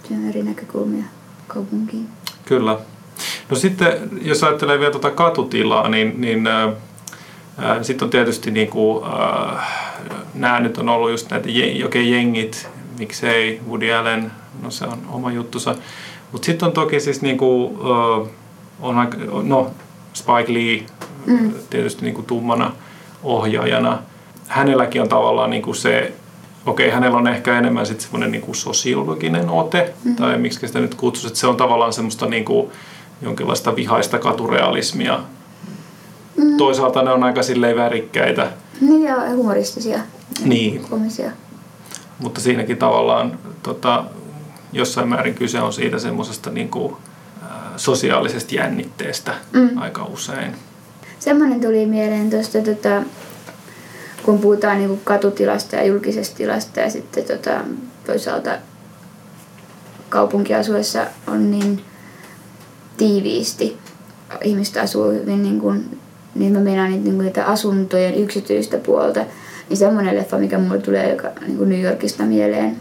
[0.09, 1.05] se on eri näkökulmia
[1.47, 2.09] kaupunkiin.
[2.45, 2.79] Kyllä.
[3.51, 6.73] No sitten, jos ajattelee vielä tuota katutilaa, niin, niin äh,
[7.83, 9.69] sitten on tietysti niin kuin, äh,
[10.35, 12.69] nämä nyt on ollut just näitä jokin jengit,
[12.99, 14.31] miksei Woody Allen,
[14.63, 15.75] no se on oma juttusa.
[16.33, 18.29] Mutta sitten on toki siis niin kuin, äh,
[18.81, 19.71] on aika, no
[20.15, 20.87] Spike Lee,
[21.27, 21.53] Mm.
[21.71, 22.73] tietysti niin kuin tummana
[23.23, 23.99] ohjaajana.
[24.49, 26.13] Hänelläkin on tavallaan niin kuin se,
[26.67, 30.17] okei, hänellä on ehkä enemmän sitten semmoinen niin kuin sosiologinen ote, mm.
[30.17, 32.71] tai miksi sitä nyt kutsuisi, että se on tavallaan semmoista niin kuin
[33.23, 35.21] jonkinlaista vihaista katurealismia.
[36.37, 36.57] Mm.
[36.57, 38.51] Toisaalta ne on aika silleen värikkäitä,
[38.81, 39.99] Niin ja humoristisia.
[40.45, 40.81] Niin.
[40.91, 41.31] Komisia.
[42.19, 44.05] mutta siinäkin tavallaan tota,
[44.73, 46.97] jossain määrin kyse on siitä semmoisesta niin kuin,
[47.43, 49.71] ää, sosiaalisesta jännitteestä Mm.
[49.79, 50.53] aika usein.
[51.19, 53.03] Semmoinen tuli mieleen tuosta, tota,
[54.29, 57.61] kun puhutaan niinku katutilasta ja julkisesta tilasta ja sitten tota,
[58.07, 58.51] toisaalta
[60.09, 61.81] kaupunkiasuessa on niin
[62.97, 63.77] tiiviisti.
[64.45, 65.99] Ihmiset asuu hyvin niin kuin,
[66.35, 69.25] niin mä meinaan niitä, niin niitä asuntojen yksityistä puolta.
[69.69, 72.77] Niin semmoinen leffa, mikä mulle tulee joka, niin kuin New Yorkista mieleen,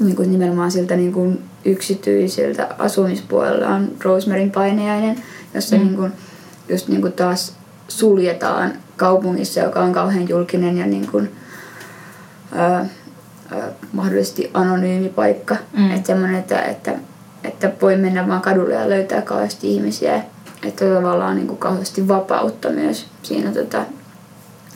[0.00, 5.22] niin kuin nimenomaan siltä niin kuin yksityiseltä asumispuolella on Rosemaryn paineainen,
[5.54, 5.82] jossa mm.
[5.82, 6.12] niin kuin,
[6.68, 7.57] just niin kuin taas
[7.88, 11.32] suljetaan kaupungissa, joka on kauhean julkinen ja niin kuin,
[12.52, 12.86] ää,
[13.50, 15.56] ää, mahdollisesti anonyymi paikka.
[15.76, 15.90] Mm.
[15.90, 16.92] Että semmoinen, että, että,
[17.44, 20.22] että voi mennä vaan kadulle ja löytää kauheasti ihmisiä.
[20.62, 23.82] Että tavallaan niin kuin kauheasti vapautta myös siinä tota,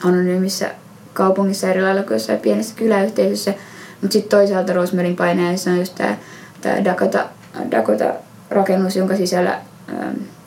[0.05, 0.71] anonyymissä
[1.13, 3.55] kaupungissa eri lailla kuin jossain pienessä kyläyhteisössä.
[4.01, 6.17] Mutta sitten toisaalta Rosemaryn paineessa on just tämä
[6.61, 7.27] tää Dakota,
[7.71, 9.61] Dakota-rakennus, jonka sisällä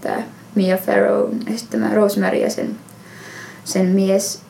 [0.01, 0.23] tämä
[0.55, 2.75] Mia Farrow esittämä Rosemary ja sen,
[3.63, 4.41] sen mies,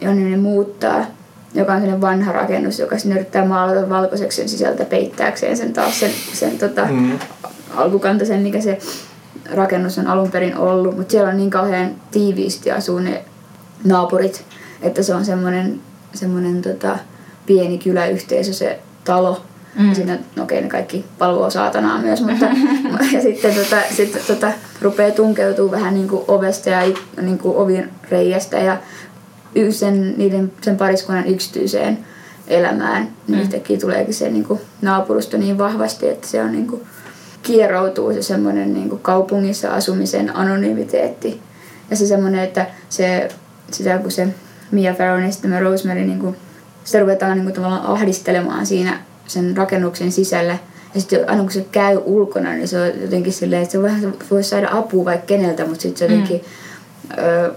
[0.00, 1.06] jonne ne muuttaa,
[1.54, 6.00] joka on sellainen vanha rakennus, joka sinne yrittää maalata valkoiseksi sen sisältä peittääkseen sen taas
[6.00, 7.18] sen, sen tota, Mm.
[7.76, 8.78] alkukantaisen, mikä se
[9.54, 10.96] rakennus on alun perin ollut.
[10.96, 13.24] Mutta siellä on niin kauhean tiiviisti asuu ne
[13.84, 14.44] naapurit,
[14.82, 15.80] että se on semmoinen
[16.14, 16.98] semmoinen tota,
[17.46, 19.42] pieni kyläyhteisö se talo.
[19.78, 19.88] Mm.
[19.88, 22.44] Ja siinä, no okei, ne kaikki palvoo saatanaa myös, mutta
[23.12, 26.80] ja sitten tota, sit, tota, rupeaa tunkeutuu vähän niin kuin ovesta ja
[27.22, 28.76] niin kuin ovin reiästä ja
[29.70, 31.98] sen, niiden, sen pariskunnan yksityiseen
[32.46, 33.42] elämään, niin Mm.
[33.42, 36.82] yhtäkkiä tuleekin se niin kuin naapurusto niin vahvasti, että se on niin kuin,
[37.42, 41.40] kieroutuu se semmoinen niin kuin kaupungissa asumisen anonymiteetti.
[41.90, 43.28] Ja se semmoinen, että se,
[43.70, 44.28] sitä kun se
[44.70, 46.36] Mia Farrow esittämä Rosemary, niin kuin,
[46.84, 50.58] sitä ruvetaan niin kuin, tavallaan ahdistelemaan siinä sen rakennuksen sisällä.
[50.94, 54.14] Ja sitten aina kun se käy ulkona, niin se on jotenkin silleen, että se vähän
[54.30, 56.40] voi saada apua vaikka keneltä, mutta sitten se jotenkin
[57.18, 57.52] ö,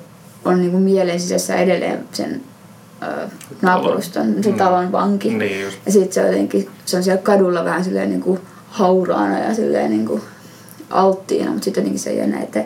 [0.45, 2.41] on niin kuin mielen sisässä edelleen sen
[3.03, 3.28] ö,
[3.61, 4.57] naapuruston, se Mm.
[4.57, 5.34] talon vanki.
[5.34, 5.78] Niin just.
[5.86, 8.39] Ja sitten se on jotenkin, se on siellä kadulla vähän silleen niin kuin
[8.70, 10.22] hauraana ja silleen niin kuin
[10.89, 12.63] alttiina, mutta sitten jotenkin se ei ole näin, että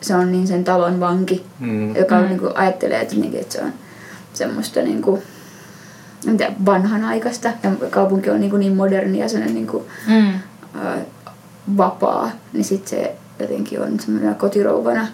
[0.00, 1.96] se on niin sen talon vanki, Mm.
[1.96, 3.72] joka on, niin kuin, ajattelee, että, jotenkin, että se on
[4.34, 5.22] semmoista niin kuin,
[6.66, 7.48] vanhanaikaista.
[7.62, 10.32] Ja kaupunki on niin, kuin niin moderni ja sellainen niin kuin, Mm.
[10.74, 10.98] ää,
[11.76, 15.06] vapaa, niin sitten se jotenkin on semmoinen kotirouvana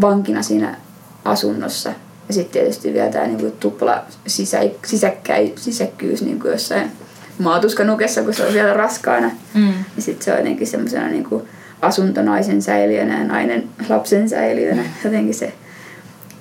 [0.00, 0.76] vankina siinä
[1.24, 1.90] asunnossa.
[2.28, 6.90] Ja sitten tietysti vielä tämä niinku tupla sisä, sisäkkäi, sisäkkyys niinku jossain
[7.38, 9.30] maatuskanukessa, kun se on vielä raskaana.
[9.54, 9.68] Mm.
[9.96, 11.48] Ja sitten se on jotenkin semmoisena niinku
[11.82, 14.82] asuntonaisen säiliönä ja nainen lapsen säiliönä.
[15.04, 15.52] Jotenkin se,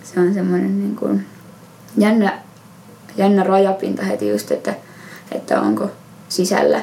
[0.03, 1.09] se on semmoinen niinku
[1.97, 2.39] jännä,
[3.17, 4.73] jännä rajapinta heti just, että,
[5.31, 5.91] että onko
[6.29, 6.81] sisällä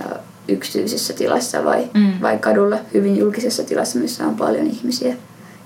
[0.00, 0.04] ja
[0.48, 2.00] yksityisessä tilassa vai, Mm.
[2.00, 2.12] mm.
[2.22, 5.14] vai kadulla hyvin julkisessa tilassa, missä on paljon ihmisiä.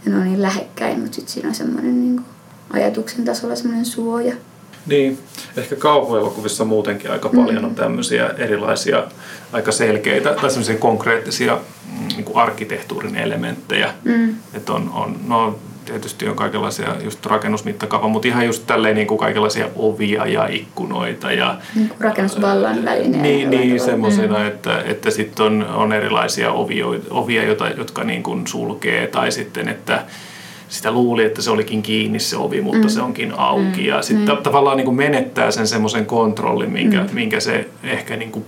[0.04, 2.20] Ja ne on niin lähekkäin, mutta sitten siinä on semmoinen niin
[2.70, 4.34] ajatuksen tasolla semmoinen suoja.
[4.86, 5.18] Niin,
[5.56, 9.04] ehkä kauhuelokuvissa muutenkin aika paljon on tämmöisiä erilaisia
[9.52, 11.58] aika selkeitä tai semmoisia konkreettisia
[11.98, 13.94] mm, niin kuin arkkitehtuurin elementtejä.
[14.04, 14.34] Mm.
[14.54, 19.18] Että on, on, no tietysti on kaikenlaisia just rakennusmittakaava, mutta ihan just tälleen niin kuin
[19.18, 23.22] kaikenlaisia ovia ja ikkunoita ja Niin rakennusvallan välineen.
[23.22, 23.92] niin, jollain niin tavalla.
[23.92, 29.32] semmoisena, että, että sitten on, on erilaisia ovia, ovia jota, jotka niin kuin sulkee tai
[29.32, 30.04] sitten, että
[30.68, 32.88] sitä luuli, että se olikin kiinni se ovi, mutta mm.
[32.88, 33.80] se onkin auki.
[33.80, 33.86] Mm.
[33.86, 34.42] Ja sitten mm.
[34.42, 37.14] tavallaan niin kuin menettää sen semmoisen kontrollin, minkä, mm.
[37.14, 38.44] minkä se ehkä niin kuin,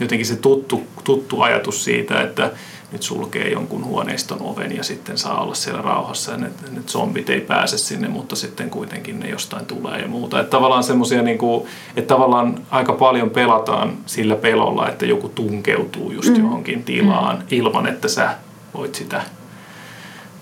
[0.00, 2.50] jotenkin se tuttu, tuttu ajatus siitä, että
[2.92, 7.30] nyt sulkee jonkun huoneiston oven ja sitten saa olla siellä rauhassa ja ne, ne zombit
[7.30, 10.40] ei pääse sinne, mutta sitten kuitenkin ne jostain tulee ja muuta.
[10.40, 11.66] Että tavallaan semmoisia, niin kuin,
[11.96, 16.40] että tavallaan aika paljon pelataan sillä pelolla, että joku tunkeutuu just mm.
[16.40, 17.42] johonkin tilaan mm.
[17.50, 18.34] ilman, että sä
[18.74, 19.22] voit sitä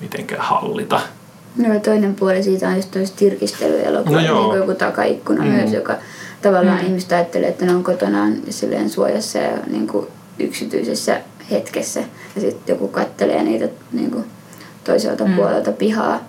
[0.00, 1.00] mitenkään hallita.
[1.56, 4.56] No ja toinen puoli siitä on just toiset tirkistelyelokuvat, No niin joo.
[4.56, 5.48] joku takaikkuna Mm.
[5.48, 5.54] mm.
[5.54, 5.94] myös, joka
[6.42, 6.86] tavallaan mm.
[6.86, 10.06] ihmiset ajattelee, että ne on kotonaan silleen suojassa ja niin kuin
[10.38, 11.20] yksityisessä
[11.50, 12.00] hetkessä.
[12.34, 14.24] Ja sitten joku kattelee niitä niin kuin
[14.84, 15.30] toiselta Mm.
[15.30, 15.36] mm.
[15.36, 16.20] puolelta pihaa.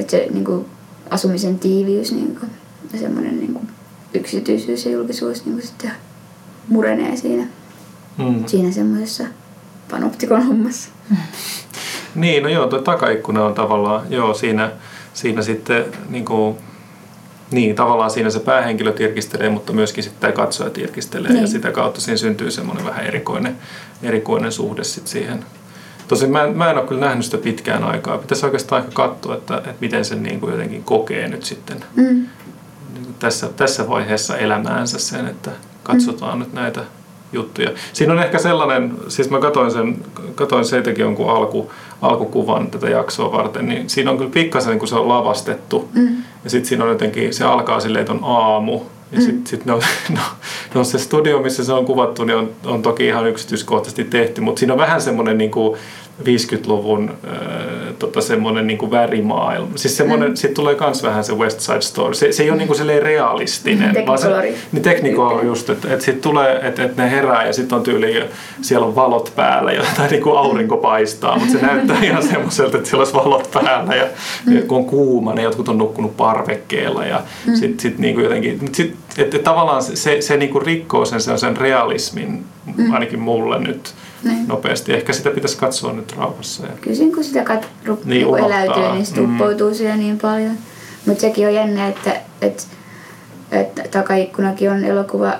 [0.00, 0.66] Että se niin kuin,
[1.10, 2.50] asumisen tiiviys niin kuin,
[2.92, 3.68] ja semmoinen niin kuin,
[4.14, 5.90] yksityisyys ja julkisuus niin kuin, sitten
[6.68, 7.46] murenee siinä,
[8.18, 8.44] Mm.
[8.46, 9.24] siinä semmoisessa
[9.90, 10.88] panoptikon hommassa.
[12.14, 14.70] Niin, no joo, tuo takaikkuna on tavallaan, joo, siinä,
[15.14, 16.56] siinä sitten niin kuin,
[17.50, 21.40] niin, tavallaan siinä se päähenkilö tirkistelee, mutta myöskin sitten katsoja tirkistelee niin.
[21.40, 23.56] ja sitä kautta siinä syntyy semmoinen vähän erikoinen,
[24.02, 25.44] erikoinen suhde sitten siihen.
[26.08, 28.18] Tosin mä, en, mä en ole kyllä nähnyt sitä pitkään aikaa.
[28.18, 32.26] Pitäisi oikeastaan aika katsoa, että, että miten sen niin kuin jotenkin kokee nyt sitten mm.
[32.94, 35.50] niin kuin tässä, tässä vaiheessa elämäänsä sen, että
[35.82, 36.44] katsotaan mm.
[36.44, 36.84] nyt näitä
[37.32, 37.70] juttuja.
[37.92, 41.72] Siinä on ehkä sellainen, siis mä katsoin, sen, katsoin seitäkin jonkun alku,
[42.02, 45.88] alkukuvan tätä jaksoa varten, niin siinä on kyllä pikkasen, kun se on lavastettu.
[45.94, 46.08] Mm.
[46.44, 48.80] Ja sitten siinä on jotenkin, se alkaa silleen, että on aamu.
[49.12, 49.80] Ja sitten sit no,
[50.10, 50.20] no,
[50.74, 54.60] no, se studio, missä se on kuvattu, niin on, on toki ihan yksityiskohtaisesti tehty, mutta
[54.60, 55.78] siinä on vähän semmoinen niin kuin,
[56.20, 59.70] 50-luvun äh, tota, semmoinen niin kuin värimaailma.
[59.76, 60.36] Siis semmoinen, mm.
[60.36, 62.14] sitten tulee myös vähän se West Side Story.
[62.14, 63.88] Se, se ei ole niin kuin realistinen.
[63.88, 67.52] Mm, se, niin tekniko on just, että, että sitten tulee, että, että ne herää ja
[67.52, 68.24] sitten on tyyli,
[68.60, 72.76] siellä on valot päällä ja, tai niin kuin aurinko paistaa, mutta se näyttää ihan semmoiselta,
[72.76, 74.06] että siellä olisi valot päällä ja,
[74.46, 74.56] mm.
[74.56, 77.54] ja kun on kuuma, niin jotkut on nukkunut parvekkeella ja mm.
[77.54, 81.20] sitten sit niin kuin jotenkin, sit, että, tavallaan se, se, se niin kuin rikkoo sen,
[81.20, 82.44] sen, sen realismin,
[82.76, 82.92] mm.
[82.92, 83.94] ainakin mulle nyt,
[84.24, 84.48] niin.
[84.48, 84.94] nopeasti.
[84.94, 86.66] Ehkä sitä pitäisi katsoa nyt rauhassa.
[86.66, 86.72] Ja...
[86.80, 89.74] Kyllä kun sitä kat- rup- niin, niin eläytyy, niin se uppoutuu mm.
[89.74, 90.58] siihen niin paljon.
[91.06, 92.62] Mutta sekin on jännä, että, että,
[93.50, 95.34] että takaikkunakin on elokuva,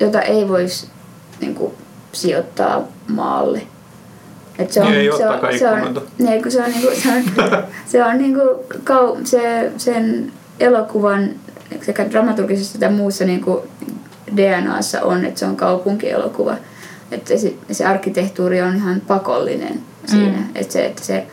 [0.00, 0.88] jota ei voisi
[1.40, 1.72] niin kuin,
[2.12, 3.62] sijoittaa maalle.
[4.58, 7.22] Et se on, ei se on, se on, niin, kun se on, niinku, se on,
[7.86, 8.40] se on niinku,
[8.84, 11.30] kau, se, sen elokuvan
[11.82, 13.66] sekä dramaturgisessa että muussa niinku
[14.36, 16.56] DNAssa on, että se on kaupunkielokuva.
[17.10, 20.38] Että se, se arkkitehtuuri on ihan pakollinen siinä.
[20.38, 20.44] Mm.
[20.54, 21.26] Että se, että se,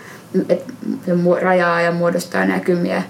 [0.49, 0.73] että
[1.05, 3.03] se rajaa ja muodostaa näkymiä,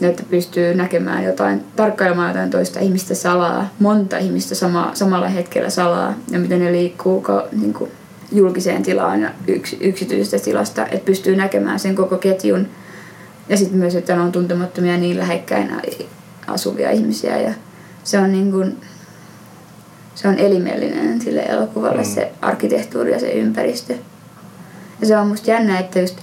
[0.00, 6.14] että pystyy näkemään jotain, tarkkailemaan jotain toista ihmistä salaa, monta ihmistä sama, samalla hetkellä salaa
[6.30, 7.90] ja miten ne liikkuu ka, niin kuin
[8.32, 12.66] julkiseen tilaan ja yks, yksityisestä tilasta, että pystyy näkemään sen koko ketjun.
[13.48, 15.70] Ja sitten myös, että on tuntemattomia niin lähekkäin
[16.46, 17.54] asuvia ihmisiä ja
[18.04, 18.76] se on niin kuin,
[20.14, 22.08] se on elimellinen sille elokuvalle mm.
[22.08, 23.94] se arkkitehtuuri ja se ympäristö.
[25.00, 26.18] Ja se on musta jännä, että just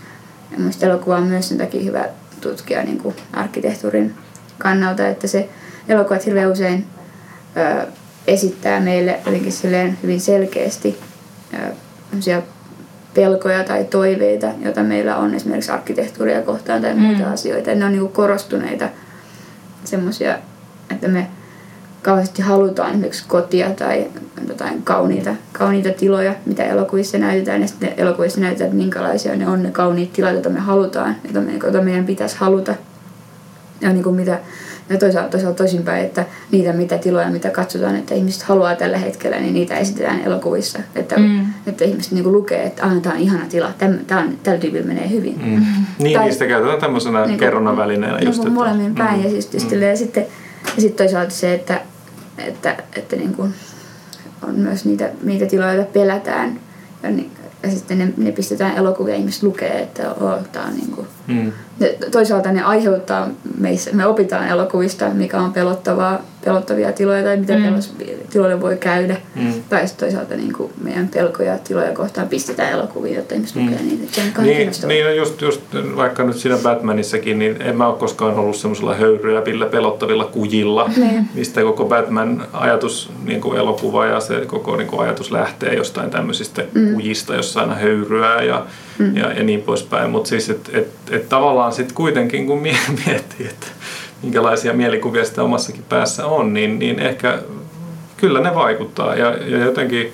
[0.58, 2.06] musta elokuva on myös sen takia hyvä
[2.42, 4.14] tutkia niin kuin arkkitehtuurin
[4.58, 5.50] kannalta, että se
[5.90, 6.86] elokuvat hirveän usein
[7.58, 7.88] ö,
[8.28, 11.00] esittää meille jotenkin silleen hyvin selkeästi
[11.54, 12.42] ö,
[13.14, 17.34] pelkoja tai toiveita, joita meillä on esimerkiksi arkkitehtuuria kohtaan tai muita mm.
[17.34, 17.76] asioita.
[17.76, 18.90] Ne on niin kuin korostuneita
[19.84, 20.38] semmoisia,
[20.92, 21.28] että me
[22.02, 24.08] kauheasti halutaan esimerkiksi kotia tai
[24.48, 27.62] jotain kauniita, kauniita tiloja, mitä elokuvissa näytetään.
[27.62, 31.42] Ja sitten elokuvissa näytetään, että minkälaisia ne on ne kauniit tilat, joita me halutaan, joita,
[31.42, 32.76] me, joita meidän pitäisi haluta.
[33.82, 34.40] Ja, niin kuin mitä,
[34.90, 39.40] ja toisaalta, toisaalta toisinpäin, että niitä mitä tiloja, mitä katsotaan, että ihmiset haluaa tällä hetkellä,
[39.40, 40.80] niin niitä esitetään elokuvissa.
[40.96, 41.46] Että, mm.
[41.68, 44.88] että ihmiset niin kuin lukee, että ah, tämä on ihana tila, tämä on, tällä tyypillä
[44.88, 45.40] menee hyvin.
[45.46, 45.66] Mm.
[46.00, 48.18] Niin, tai, niistä käytetään tämmöisenä niin kerronnan välineenä.
[48.18, 49.18] Niin just, molemmin päin.
[49.20, 49.24] Mm.
[49.24, 49.82] Ja, siis, mm.
[49.82, 50.26] ja sitten,
[50.76, 51.82] ja sitten toisaalta se, että
[52.38, 53.54] että, että niin kuin
[54.44, 56.60] on myös niitä, niitä tiloja, joita pelätään.
[57.04, 57.32] Ja, niin,
[57.64, 61.08] ja sitten ne, ne pistetään elokuvia ja ihmiset lukee, että oh, tämä on niin kuin.
[61.28, 61.52] Mm.
[62.12, 63.28] toisaalta ne aiheuttaa
[63.58, 67.80] meissä, me opitaan elokuvista, mikä on pelottavaa, pelottavia tiloja tai miten mm.
[68.30, 69.18] tiloille voi käydä.
[69.36, 69.54] Mm.
[69.70, 73.66] Tai sitten toisaalta niin kuin meidän pelkoja tiloja kohtaan pistetään elokuvia, jotta ihmiset mm.
[73.66, 74.04] lukee niitä.
[74.12, 75.62] Se on niin, niin just, just,
[75.96, 81.26] vaikka nyt siinä Batmanissakin, niin en mä ole koskaan ollut semmoisella höyryävillä pelottavilla kujilla, mm.
[81.36, 86.10] mistä koko Batman ajatus, niin kuin elokuva ja se koko niin kuin ajatus lähtee jostain
[86.10, 86.94] tämmöisistä mm.
[86.94, 88.66] kujista, jossa aina höyryää ja,
[89.00, 89.18] mm.
[89.18, 90.10] ja, ja niin poispäin.
[90.10, 92.62] Mutta siis, että et, et tavallaan sitten kuitenkin kun
[93.06, 93.68] miettii, että
[94.24, 97.40] minkälaisia mielikuvia sitä omassakin päässä on, niin, niin ehkä
[98.18, 99.16] kyllä ne vaikuttaa.
[99.16, 100.14] Ja, ja jotenkin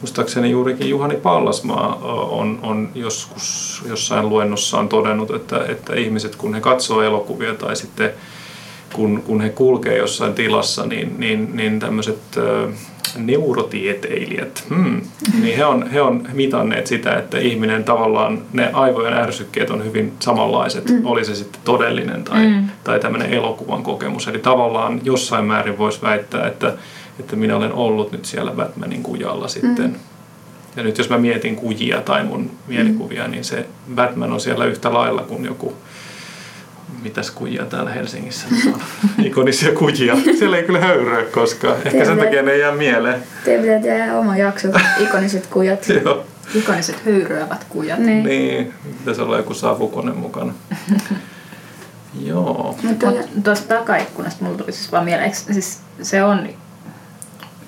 [0.00, 1.94] muistaakseni juurikin Juhani Pallasmaa
[2.30, 8.12] on, on joskus jossain luennossaan todennut, että, että ihmiset kun he katsoo elokuvia tai sitten
[8.92, 12.18] kun, kun he kulkee jossain tilassa, niin, niin, niin tämmöiset
[13.16, 15.00] neurotieteilijät, hmm,
[15.42, 20.12] niin he on, he on mitanneet sitä, että ihminen tavallaan, ne aivojen ärsykkeet on hyvin
[20.20, 21.06] samanlaiset, mm.
[21.06, 22.68] oli se sitten todellinen tai, mm.
[22.84, 24.28] tai tämmöinen elokuvan kokemus.
[24.28, 26.74] Eli tavallaan jossain määrin voisi väittää, että,
[27.20, 29.90] että minä olen ollut nyt siellä Batmanin kujalla sitten.
[29.90, 29.94] Mm.
[30.76, 33.30] Ja nyt jos mä mietin kujia tai mun mielikuvia, mm.
[33.30, 35.76] niin se Batman on siellä yhtä lailla kuin joku
[37.02, 38.80] mitäs kujia täällä Helsingissä on.
[39.26, 40.16] Ikonisia kujia.
[40.38, 41.76] Siellä ei kyllä höyryä koskaan.
[41.76, 43.22] Ehkä Teemme, sen takia ne ei jää mieleen.
[43.44, 44.68] Teidän pitää tehdä oma jakso,
[44.98, 45.88] ikoniset kujat.
[46.04, 46.26] Joo.
[46.54, 47.98] Ikoniset höyryävät kujat.
[47.98, 48.24] Niin.
[48.24, 48.74] niin.
[48.98, 50.52] Pitäisi olla joku savukone mukana.
[52.26, 52.76] Joo.
[52.82, 53.06] Mutta
[53.44, 56.48] tuosta takaikkunasta mulla tuli siis vaan mieleen, siis se on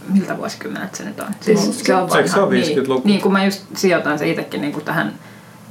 [0.08, 1.26] miltä vuosikymmenet se nyt on?
[1.40, 2.92] Siis se on, vanha, se on 50-luku.
[2.94, 5.12] Niin, niin, kun mä just sijoitan se itsekin niin kuin tähän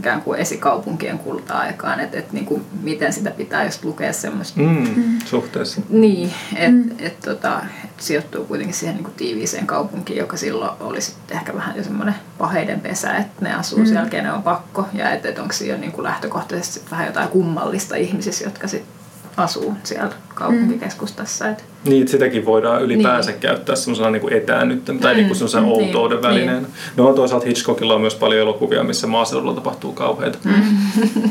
[0.01, 4.59] ikään kuin esikaupunkien kulta-aikaan, että et, niin kuin, miten sitä pitää just lukea semmoista.
[4.61, 5.81] Mm, suhteessa.
[5.89, 6.91] Niin, että mm.
[6.99, 11.53] et, tota, et sijoittuu kuitenkin siihen niin kuin tiiviiseen kaupunkiin, joka silloin oli sitten ehkä
[11.53, 13.85] vähän jo semmoinen paheiden pesä, että ne asuu mm.
[13.85, 17.29] siellä, kenen on pakko, ja että et onko siinä niin kuin lähtökohtaisesti sit vähän jotain
[17.29, 19.00] kummallista ihmisissä, jotka sitten
[19.43, 21.49] asuu siellä kaupunkikeskustassa.
[21.49, 21.65] Et.
[21.85, 23.39] Niin, että sitäkin voidaan ylipäänsä niin.
[23.39, 26.59] käyttää semmoisena niin etäännyttä tai niin kuin mm, outouden niin, välineenä.
[26.59, 26.73] Niin.
[26.97, 30.37] No toisaalta Hitchcockilla on myös paljon elokuvia, missä maaseudulla tapahtuu kauheita.
[30.43, 30.63] Mm.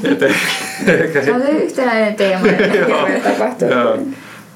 [0.12, 0.22] Et,
[0.86, 3.68] ehkä se on yhtenäinen teema, että tapahtuu.
[3.68, 3.98] Joo.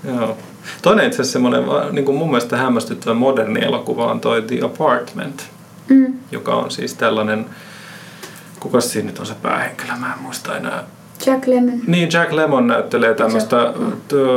[0.04, 0.36] Joo.
[0.82, 5.46] Toinen itse asiassa semmoinen niin kuin mun mielestä hämmästyttävä moderni elokuva on toi The Apartment,
[5.88, 6.14] mm.
[6.32, 7.46] joka on siis tällainen,
[8.60, 10.84] kuka siinä nyt on se päähenkilö, mä en muista enää
[11.26, 11.80] Jack Lemmon.
[11.86, 13.72] Niin, Jack Lemmon näyttelee tämmöistä,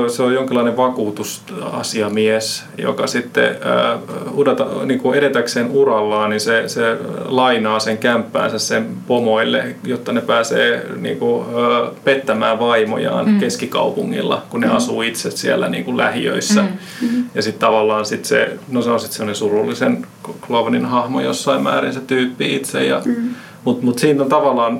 [0.07, 3.99] se on jonkinlainen vakuutusasiamies, joka sitten äh,
[4.37, 10.21] udata, niin kuin edetäkseen urallaan, niin se, se lainaa sen kämppäänsä sen pomoille, jotta ne
[10.21, 13.39] pääsee niin kuin, äh, pettämään vaimojaan mm.
[13.39, 14.75] keskikaupungilla, kun ne mm.
[14.75, 16.61] asuu itse siellä niin kuin lähiöissä.
[16.61, 16.67] Mm.
[17.01, 17.23] Mm.
[17.35, 20.07] Ja sitten tavallaan sit se, no se on sitten sellainen surullisen
[20.41, 22.85] Clovenin hahmo jossain määrin se tyyppi itse.
[22.85, 23.29] Ja, mm.
[23.63, 24.79] Mutta mut siinä on tavallaan,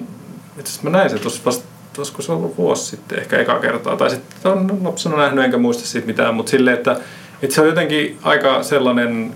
[0.60, 1.66] itse asiassa mä näin se tuossa vasta
[1.98, 5.88] olisiko se ollut vuosi sitten ehkä eka kertaa, tai sitten on lapsena nähnyt enkä muista
[5.88, 6.98] siitä mitään, mutta silleen, että,
[7.42, 9.34] että se on jotenkin aika sellainen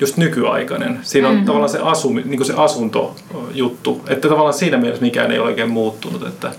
[0.00, 1.00] just nykyaikainen.
[1.02, 1.46] Siinä on mm-hmm.
[1.46, 5.70] tavallaan se, asu, niin kuin se asuntojuttu, että tavallaan siinä mielessä mikään ei ole oikein
[5.70, 6.52] muuttunut, että,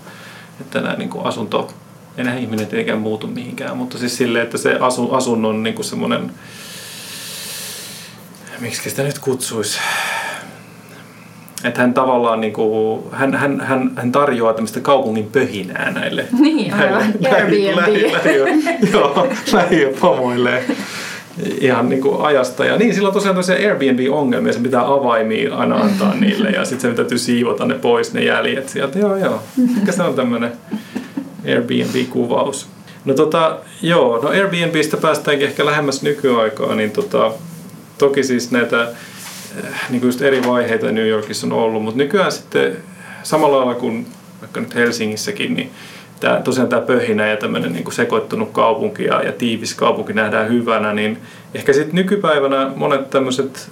[0.60, 1.68] että nämä niin kuin asunto,
[2.16, 6.32] enää ihminen tietenkään muutu mihinkään, mutta siis silleen, että se asu, asunnon niin kuin semmoinen,
[8.58, 9.78] miksi sitä nyt kutsuisi,
[11.64, 16.24] että hän tavallaan niin kuin, hän, hän, hän, hän tarjoaa tämmöistä kaupungin pöhinää näille.
[16.40, 17.02] Niin, aivan.
[17.32, 18.12] Airbnb.
[18.92, 19.28] Joo,
[21.60, 22.64] ihan niin kuin ajasta.
[22.64, 26.90] Ja niin, sillä on tosiaan tosiaan Airbnb-ongelmia, se pitää avaimia aina antaa niille ja sitten
[26.90, 28.98] se täytyy siivota ne pois, ne jäljet sieltä.
[28.98, 29.42] Joo, joo.
[29.56, 30.52] Mikä se on tämmöinen
[31.46, 32.66] Airbnb-kuvaus?
[33.04, 37.32] No tota, joo, no Airbnbistä päästäänkin ehkä lähemmäs nykyaikaa, niin tota,
[37.98, 38.88] toki siis näitä
[39.90, 42.76] niin kuin just eri vaiheita New Yorkissa on ollut, mutta nykyään sitten
[43.22, 44.06] samalla lailla kuin
[44.40, 45.70] vaikka nyt Helsingissäkin, niin
[46.20, 50.48] tämä, tosiaan tämä pöhinä ja tämmöinen niin kuin sekoittunut kaupunki ja, ja tiivis kaupunki nähdään
[50.48, 51.18] hyvänä, niin
[51.54, 53.70] ehkä sitten nykypäivänä monet tämmöiset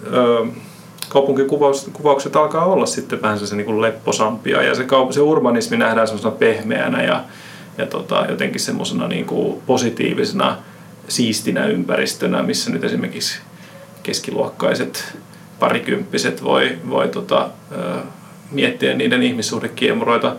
[1.09, 6.35] kaupunkikuvaukset alkaa olla sitten vähän se niin lepposampia ja se, kaup- se urbanismi nähdään semmoisena
[6.35, 7.25] pehmeänä ja,
[7.79, 10.57] ja tota, jotenkin semmoisena niin kuin positiivisena
[11.09, 13.39] siistinä ympäristönä, missä nyt esimerkiksi
[14.03, 15.17] keskiluokkaiset
[15.59, 17.49] parikymppiset voi, voi tota,
[18.51, 20.37] miettiä niiden ihmissuhdekiemuroita.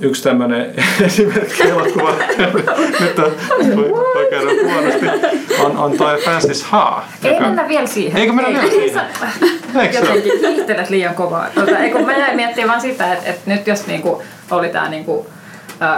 [0.00, 0.74] Yksi tämmöinen
[1.06, 2.14] esimerkki elokuva,
[3.00, 3.32] nyt on,
[3.90, 5.06] voi käydä huonosti,
[5.58, 7.04] on, on toi Francis Ha.
[7.24, 7.46] Ei joka...
[7.46, 8.20] mennä vielä siihen.
[8.20, 9.00] Eikö mennä vielä siihen?
[9.94, 11.46] Jotenkin hiihtelet liian kovaa.
[11.54, 15.26] Tuota, eikö mä jäin miettimään vaan sitä, että, että nyt jos niinku oli tämä niinku,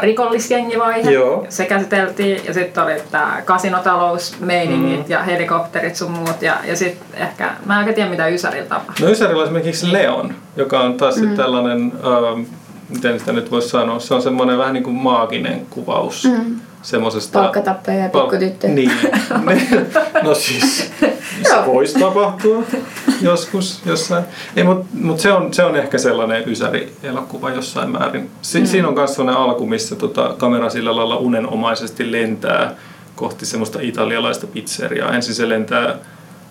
[0.01, 1.11] rikollisjengivaihe.
[1.11, 1.47] Joo.
[1.49, 5.11] Se käsiteltiin ja sitten oli tämä kasinotalousmeiningit mm.
[5.12, 6.43] ja helikopterit sun muut.
[6.43, 9.07] Ja, ja sitten ehkä, mä en tiedä mitä Ysärillä tapahtui.
[9.07, 11.37] No Ysärillä on esimerkiksi Leon, joka on taas mm.
[11.37, 12.47] tällainen, äh,
[12.89, 16.24] miten sitä nyt voisi sanoa, se on semmoinen vähän niin kuin maaginen kuvaus.
[16.24, 17.39] Mm semmoisesta...
[17.39, 18.74] Palkkatappeja ja pikkutyttöjä.
[18.74, 18.93] Niin.
[20.22, 20.91] no siis,
[21.43, 22.62] se voisi tapahtua
[23.20, 24.24] joskus jossain.
[24.57, 28.30] Ei, mutta mut se, on, se on ehkä sellainen ysäri-elokuva jossain määrin.
[28.43, 28.66] Si- mm.
[28.66, 32.74] Siinä on myös sellainen alku, missä tota, kamera sillä lailla unenomaisesti lentää
[33.16, 35.14] kohti semmoista italialaista pizzeriaa.
[35.14, 35.97] Ensin se lentää,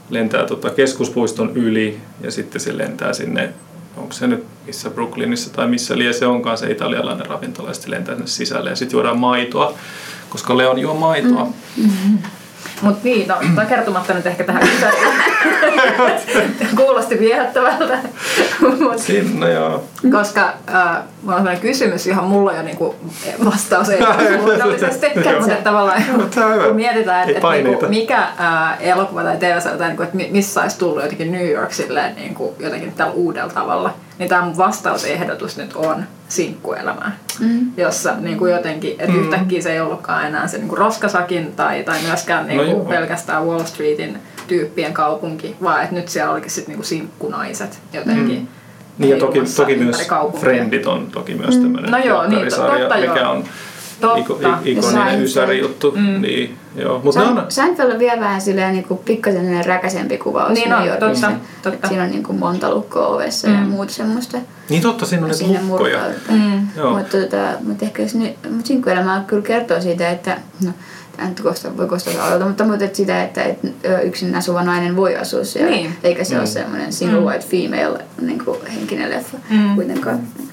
[0.10, 3.54] lentää tota keskuspuiston yli ja sitten se lentää sinne
[3.98, 7.92] onko se nyt missä Brooklynissa tai missä lie se onkaan se italialainen ravintola, ja sitten
[7.92, 9.74] lentää sinne sisälle ja sitten juodaan maitoa
[10.34, 11.48] koska Leon juo maitoa.
[11.78, 12.18] Mm-hmm.
[12.82, 14.68] Mutta niin, no, tämä kertomatta nyt ehkä tähän
[16.78, 18.00] Kuulosti viehättävältä.
[18.96, 19.84] Sinne joo.
[20.12, 22.96] Koska äh, mulla on kysymys, johon mulla on jo niinku
[23.46, 24.00] vastaus ei
[24.38, 25.08] luonnollisesti.
[25.40, 30.62] mutta tavallaan kun mietitään, että et, niinku, mikä äh, elokuva tai TV-sarja, niinku, että missä
[30.62, 35.58] olisi tullut jotenkin New York silleen, niinku, jotenkin tällä uudella tavalla, niin tämä mun vastausehdotus
[35.58, 37.72] nyt on sinkkuelämää, mm.
[37.78, 39.22] jossa niin kuin jotenkin, että mm.
[39.22, 42.86] yhtäkkiä se ei ollutkaan enää se niin kuin roskasakin tai, tai myöskään niin kuin no
[42.86, 48.40] pelkästään Wall Streetin tyyppien kaupunki, vaan että nyt siellä olikin sitten niin kuin sinkkunaiset jotenkin.
[48.40, 48.48] Mm.
[48.98, 50.08] Niin ja toki, toki myös
[50.40, 51.92] Friendit on toki myös tämmöinen mm.
[51.92, 53.32] no joo, niin, totta, mikä joo.
[53.32, 53.44] on
[54.08, 54.58] Totta.
[54.66, 55.92] ikoninen ysäri juttu.
[55.96, 56.22] Mm.
[56.22, 57.02] Niin, joo.
[57.04, 57.46] Mut Sein, on...
[57.50, 60.54] Seinfeld on vielä vähän silleen niin pikkasen räkäsempi kuvaus.
[60.54, 61.32] Niin on, totta,
[61.62, 61.88] totta.
[61.88, 63.54] Siinä on niin kuin monta lukkoa ovessa mm.
[63.54, 64.38] ja muuta semmoista.
[64.70, 66.00] Niin totta, siinä on niitä lukkoja.
[66.30, 66.68] Mm.
[66.98, 70.72] Mutta, tota, mutta ehkä jos nyt, mutta sinkkuelämä kyllä kertoo siitä, että no,
[71.18, 74.64] Tämä nyt kuulostaa, voi kuulostaa oudelta, mutta, mutta että sitä, että, että ö, yksin asuva
[74.64, 75.96] nainen voi asua siellä, Niin.
[76.04, 76.40] eikä se Mm.
[76.40, 79.76] ole semmoinen single white female niin kuin henkinen leffa Mm.
[79.76, 80.20] kuitenkaan.
[80.38, 80.50] Niin.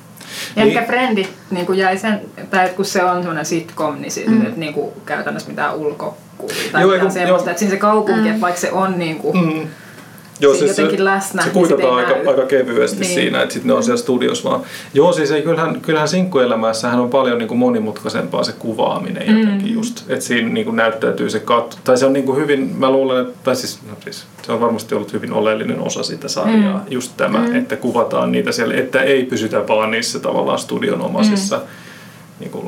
[0.56, 2.20] Ehkä Friendit niin kuin jäi sen,
[2.50, 4.42] tai kun se on semmoinen sitcom, niin, sit, Mm.
[4.46, 7.50] että niin kuin käytännössä mitään ulkokuvia tai Joo, mitään semmoista, joo.
[7.50, 8.26] että siinä se kaupunki, Mm.
[8.26, 9.68] että vaikka se on niin kuin, Mm.
[10.40, 13.14] Joo, Se siis jotenkin läsnä, se niin kuitataan aika, aika kevyesti Niin.
[13.14, 14.60] siinä, että sitten ne on siellä studiossa vaan.
[14.94, 19.40] Joo, siis ei, kyllähän, kyllähän sinkkuelämässähän on paljon niin kuin monimutkaisempaa se kuvaaminen Mm.
[19.40, 20.04] jotenkin just.
[20.10, 21.76] Että siinä niin kuin näyttäytyy se katto.
[21.84, 24.60] Tai se on niin kuin hyvin, mä luulen, että, tai siis, no siis, se on
[24.60, 26.78] varmasti ollut hyvin oleellinen osa sitä sarjaa.
[26.78, 26.92] Mm.
[26.92, 27.54] Just tämä, Mm.
[27.56, 31.62] että kuvataan niitä siellä, että ei pysytä vaan niissä tavallaan studionomaisissa Mm.
[32.40, 32.66] niin kuin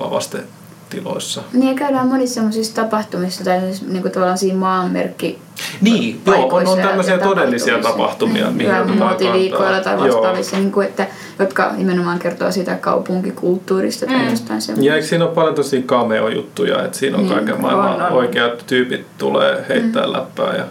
[1.00, 1.42] lavastetiloissa.
[1.52, 5.38] Niin ja käydään monissa semmoisissa tapahtumissa tai siis, niin kuin tavallaan siinä maanmerkki
[5.80, 10.02] Niin, joo, on, on tämmöisiä todellisia tapahtumia, Niin, mihin otetaan muotiviikoilla tai Joo.
[10.06, 11.06] vastaavissa, niin kuin, että,
[11.38, 14.30] jotka nimenomaan kertoo sitä kaupunkikulttuurista tai Mm.
[14.30, 14.88] jostain semmoista.
[14.88, 18.12] Ja eikö siinä ole paljon tosi cameo-juttuja, että siinä on Niin, kaiken maailman on, on.
[18.12, 20.12] oikeat tyypit tulee heittää Mm.
[20.12, 20.64] läppää ja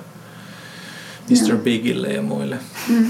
[1.30, 1.58] Mr.
[1.58, 2.56] Bigille ja muille.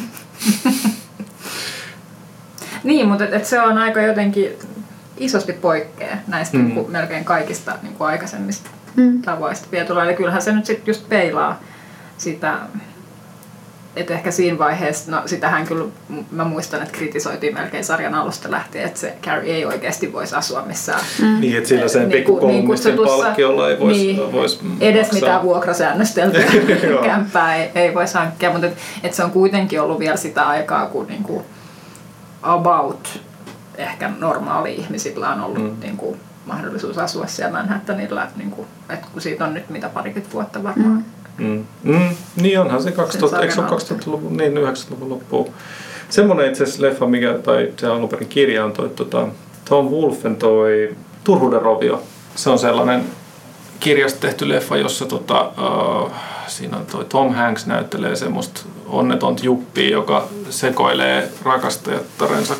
[2.84, 4.49] niin, mutta et, et se on aika jotenkin
[5.22, 6.62] isosti poikkea näistä Mm.
[6.64, 6.66] mm.
[6.68, 9.22] niin kuin, melkein kaikista niin kuin aikaisemmista Mm.
[9.22, 10.04] tavoista vietulla.
[10.06, 11.60] Eli kyllähän se nyt sitten just peilaa
[12.18, 12.54] sitä,
[13.96, 15.86] että ehkä siinä vaiheessa, no sitähän kyllä
[16.32, 20.62] mä muistan, että kritisoitiin melkein sarjan alusta lähtien, että se Carrie ei oikeasti voisi asua
[20.66, 21.40] missään Mm.
[21.42, 24.60] Niin, että sillä sen Niin pikku kuin- niin kolmisten kutsutussa- palkkiolla ei voisi niin, vois
[24.80, 25.14] edes maksaa.
[25.20, 26.44] mitään vuokrasäännösteltyä
[27.04, 30.86] kämppää ei, ei voisi hankkia, mutta et, et se on kuitenkin ollut vielä sitä aikaa,
[30.86, 31.46] kun niinku
[32.44, 33.20] about
[33.78, 35.64] ehkä normaali ihmisillä on ollut Mm.
[35.64, 35.80] mm.
[35.80, 41.06] niinku mahdollisuus asua siellä Manhattanilla, niinku, että kun siitä on nyt mitä parikymmentä vuotta varmaan.
[41.38, 41.46] Mm.
[41.48, 41.66] Mm.
[41.84, 42.16] Mm.
[42.36, 43.96] Niin onhan se 2000, sarjan eikö se ole alusta.
[43.96, 45.50] 2000-luvun, niin 90-luvun loppuun.
[46.10, 49.28] Semmoinen itse asiassa leffa, mikä, tai se alun perin kirja on toi tota,
[49.70, 52.04] Tom Wolfen toi Turhuuden rovio.
[52.36, 53.04] Se on sellainen
[53.80, 56.12] kirjasta tehty leffa, jossa tota, uh,
[56.52, 62.56] siinä on toi Tom Hanks näyttelee semmoista onnetonta juppia, joka sekoilee rakastajattarensa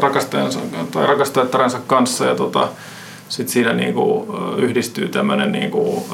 [0.00, 0.60] rakastajansa,
[0.90, 2.68] tai rakastajattarensa kanssa ja tota,
[3.28, 6.06] sitten siinä niinku, yhdistyy tämmöinen niinku,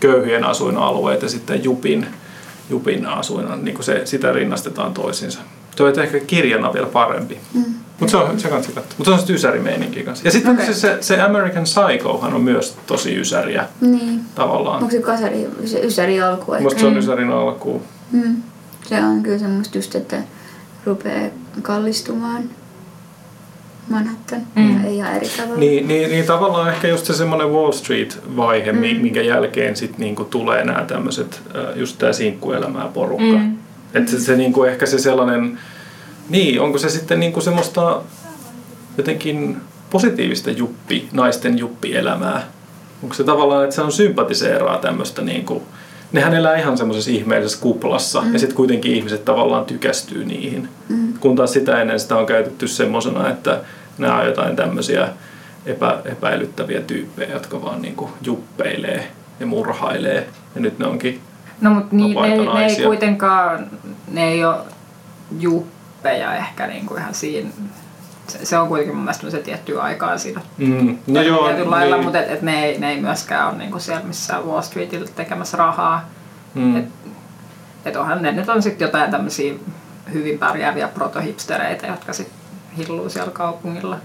[0.00, 2.06] köyhien asuinalueet ja sitten Jupin,
[2.70, 5.38] Jupin asuina, niin se, sitä rinnastetaan toisiinsa.
[5.76, 7.38] Se on ehkä kirjana vielä parempi.
[7.54, 7.74] Mm.
[8.00, 8.94] Mutta se on se kannattaa katsoa.
[8.98, 10.24] Mutta se on sitten ysärimeininki kanssa.
[10.26, 10.66] Ja sitten Okei.
[10.66, 14.20] se, se, se American Psychohan on myös tosi ysäriä Niin.
[14.34, 14.76] tavallaan.
[14.82, 16.54] Onko se kasari, se ysäri alku?
[16.60, 16.98] Musta se on Mm.
[16.98, 17.82] ysärin alkuun.
[18.12, 18.36] Mm.
[18.88, 20.16] Se on kyllä semmoista just, että
[20.86, 21.28] rupeaa
[21.62, 22.42] kallistumaan
[23.88, 24.40] Manhattan.
[24.54, 24.84] Mm.
[24.84, 25.56] Ei ihan eri tavalla.
[25.60, 28.78] Niin, niin, niin tavallaan ehkä just se semmoinen Wall Street-vaihe, mm.
[28.78, 31.42] minkä jälkeen sitten niinku tulee nämä tämmöiset,
[31.76, 33.24] just tämä sinkkuelämää porukka.
[33.38, 33.56] Mm.
[33.94, 35.58] Että se, se niinku ehkä se sellainen,
[36.28, 38.02] niin onko se sitten niinku semmoista
[38.98, 39.56] jotenkin
[39.90, 42.42] positiivista juppi, naisten juppielämää?
[43.02, 45.62] Onko se tavallaan, että se on sympatiseeraa tämmöistä niinku,
[46.12, 48.32] nehän elää ihan semmoisessa ihmeellisessä kuplassa mm.
[48.32, 50.68] ja sitten kuitenkin ihmiset tavallaan tykästyy niihin.
[50.88, 51.14] Mm.
[51.20, 53.60] Kun taas sitä ennen sitä on käytetty semmoisena, että
[53.98, 55.08] nämä on jotain tämmöisiä
[55.66, 59.10] epä, epäilyttäviä tyyppejä, jotka vaan niinku juppeilee
[59.40, 60.28] ja murhailee.
[60.54, 61.20] Ja nyt ne onkin
[61.60, 63.66] No mutta niin, ne, ne ei kuitenkaan,
[64.08, 64.56] ne ei ole
[66.04, 67.50] juppeja ehkä niinku ihan siinä.
[68.28, 70.40] Se, se on kuitenkin mun mielestä se tiettyä aikaa siinä.
[70.58, 72.04] Mm, no joo, tietyllä lailla, niin.
[72.04, 75.56] mutta et, et ne, ei, ne ei myöskään ole niinku siellä missään Wall Streetillä tekemässä
[75.56, 76.08] rahaa.
[76.54, 76.76] Mm.
[76.76, 76.84] Et,
[77.84, 79.54] et onhan ne nyt on sitten jotain tämmöisiä
[80.12, 82.38] hyvin pärjääviä protohipstereitä, jotka sitten
[82.76, 83.96] hilluu siellä kaupungilla.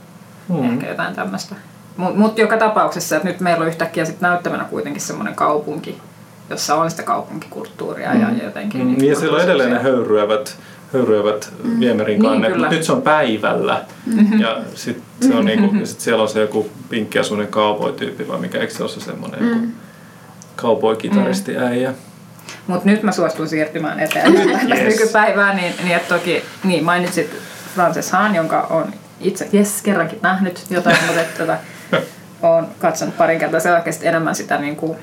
[0.49, 0.73] Mm.
[0.73, 1.55] Ehkä jotain tämmöistä.
[1.97, 6.01] Mutta mut joka tapauksessa, että nyt meillä on yhtäkkiä sit näyttämänä kuitenkin semmoinen kaupunki,
[6.49, 8.81] jossa on sitä kaupunkikulttuuria ja, ja jotenkin...
[8.81, 10.57] Mm, niin ja siellä on edelleen ne höyryävät,
[10.93, 11.79] höyryävät mm.
[11.79, 12.65] viemerin Niin, kannet, kyllä.
[12.65, 13.81] mutta nyt se on päivällä.
[14.05, 14.39] Mm-hmm.
[14.39, 18.57] Ja sitten se on niinku, ja sit siellä on se joku pinkkiasuinen cowboy-tyyppi, vai mikä,
[18.59, 19.71] eikö se ole se semmoinen joku Mm.
[20.57, 21.93] cowboy-kitaristi äijä?
[22.67, 24.99] Mutta nyt mä suostun siirtymään eteenpäin tästä Yes.
[24.99, 27.31] nykypäivään, niin, niin että toki niin mainitsit
[27.75, 31.57] Frances Hahn, jonka on itse jes, kerrankin nähnyt jotain, mutta että, tota,
[32.47, 33.59] olen katsonut parin kertaa.
[33.59, 34.97] Se on oikeasti enemmän sitä niin kuin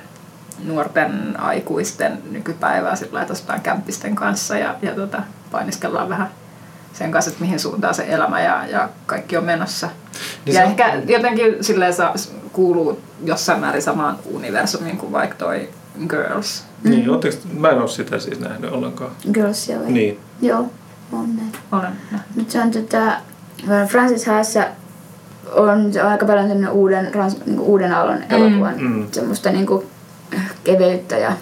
[0.64, 3.26] nuorten aikuisten nykypäivää sillä
[3.62, 6.30] kämppisten kanssa ja, ja tota, painiskellaan vähän
[6.92, 9.86] sen kanssa, että mihin suuntaan se elämä ja, ja kaikki on menossa.
[9.86, 9.94] Niin
[10.44, 12.14] Niin se ja on- ehkä jotenkin silleen saa,
[12.52, 15.68] kuuluu jossain määrin samaan universumiin kuin vaikka toi
[16.08, 16.64] Girls.
[16.82, 16.90] Mm.
[16.90, 19.10] Niin, ootteko, mä en ole sitä siis nähnyt ollenkaan.
[19.32, 19.90] Girlsia vai?
[19.92, 20.20] Niin.
[20.42, 20.70] Joo,
[21.12, 21.52] on näin.
[21.72, 22.36] Olen nähnyt.
[22.36, 23.12] Nyt se on tota,
[23.88, 24.64] Francis Haassa
[25.52, 29.06] on, se on aika paljon sellainen uuden, rans, niin uuden aallon elokuvan Mm.
[29.12, 29.86] semmoista niin kuin,
[30.64, 31.32] keveyttä ja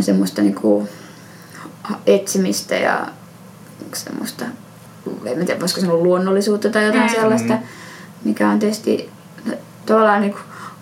[0.00, 0.88] semmoista niin kuin,
[2.06, 3.06] etsimistä ja
[3.96, 4.44] semmoista,
[5.24, 7.08] en tiedä voisiko sanoa luonnollisuutta tai jotain Mm.
[7.08, 7.58] sellaista,
[8.24, 9.10] mikä on tietysti
[9.86, 10.34] tavallaan niin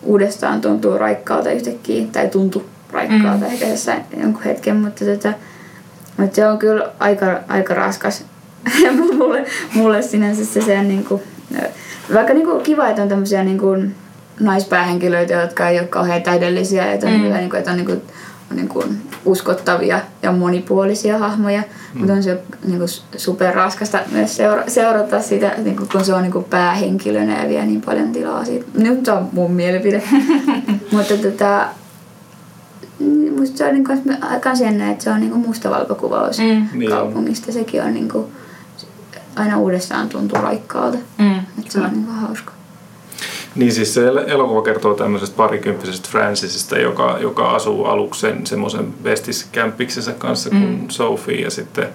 [0.03, 3.53] uudestaan tuntuu raikkaalta yhtäkkiä, tai tuntuu raikkaalta mm.
[3.53, 5.33] ehkä jossain jonkun hetken, mutta, tota,
[6.17, 8.25] mutta se on kyllä aika, aika raskas
[9.17, 11.23] mulle, mulle sinänsä se, se on niin kuin,
[12.15, 13.95] vaikka niin kuin kiva, että on tämmöisiä niin kuin
[14.41, 17.19] naispäähenkilöitä, jotka ei ole kauhean täydellisiä, että on, mm.
[17.19, 18.03] niin kuin, että on niin kuin,
[18.51, 21.99] niin kuin uskottavia ja monipuolisia hahmoja, mm.
[21.99, 26.23] mutta on se niin kuin superraskasta myös seura- seurata sitä, niin kuin, kun se on
[26.23, 28.67] niin kuin päähenkilönä ja vie niin paljon tilaa siitä.
[28.75, 30.03] Nyt se on mun mielipide.
[30.93, 31.69] mutta tota,
[33.39, 36.89] musta se on niin kuin, aika jännä, että se on niin kuin mustavalkokuvaus mm.
[36.89, 37.53] kaupungista.
[37.53, 38.27] Sekin on niin kuin,
[39.37, 40.99] aina uudestaan tuntuu raikkaalta.
[41.19, 41.39] Mm.
[41.39, 42.58] Että se on niin kuin hauska.
[43.59, 50.51] Niin siis se elokuva kertoo tämmöisestä parikymppisestä Francisista, joka, joka asuu aluksen semmoisen vestiskämpiksensä kanssa
[50.51, 50.89] kuin mm.
[50.89, 51.89] Sophie ja sitten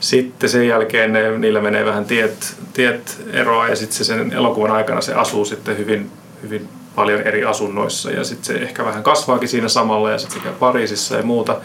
[0.00, 4.70] sitten sen jälkeen ne, niillä menee vähän tiet, tiet eroa ja sitten se sen elokuvan
[4.70, 6.10] aikana se asuu sitten hyvin,
[6.42, 10.44] hyvin paljon eri asunnoissa ja sitten se ehkä vähän kasvaakin siinä samalla ja sitten se
[10.44, 11.60] käy Pariisissa ja muuta.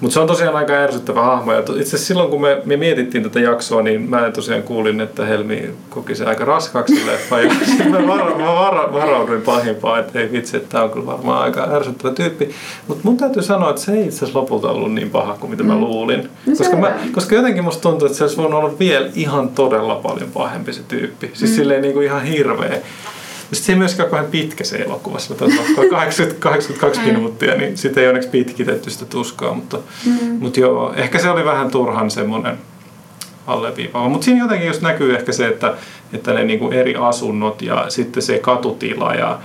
[0.00, 1.52] Mutta se on tosiaan aika ärsyttävä hahmo.
[1.52, 5.24] Ja itse asiassa silloin, kun me, me mietittiin tätä jaksoa, niin mä tosiaan kuulin, että
[5.26, 7.40] Helmi koki se aika raskaaksi leffa.
[7.40, 7.50] Ja
[7.90, 11.68] mä, varo, mä varo, varauduin pahimpaa, että ei vitsi, että tämä on kyllä varmaan aika
[11.72, 12.50] ärsyttävä tyyppi.
[12.88, 15.62] Mutta mun täytyy sanoa, että se ei itse asiassa lopulta ollut niin paha kuin mitä
[15.62, 15.80] mä mm.
[15.80, 16.30] luulin.
[16.46, 19.94] No koska, mä, koska jotenkin musta tuntuu, että se olisi voinut olla vielä ihan todella
[19.94, 21.30] paljon pahempi se tyyppi.
[21.34, 21.56] Siis mm.
[21.56, 22.78] silleen niin kuin ihan hirveä.
[23.52, 25.34] Sitten se ei myöskään kauhean pitkä se elokuva, se
[25.90, 27.06] 80, 82 mm.
[27.06, 30.38] minuuttia, niin sitä ei onneksi pitkitetty sitä tuskaa, mutta, mm.
[30.40, 32.58] mutta joo, ehkä se oli vähän turhan semmoinen
[33.46, 34.08] alleviivaava.
[34.08, 35.74] Mutta siinä jotenkin just näkyy ehkä se, että,
[36.12, 39.38] että ne niinku eri asunnot ja sitten se katutila ja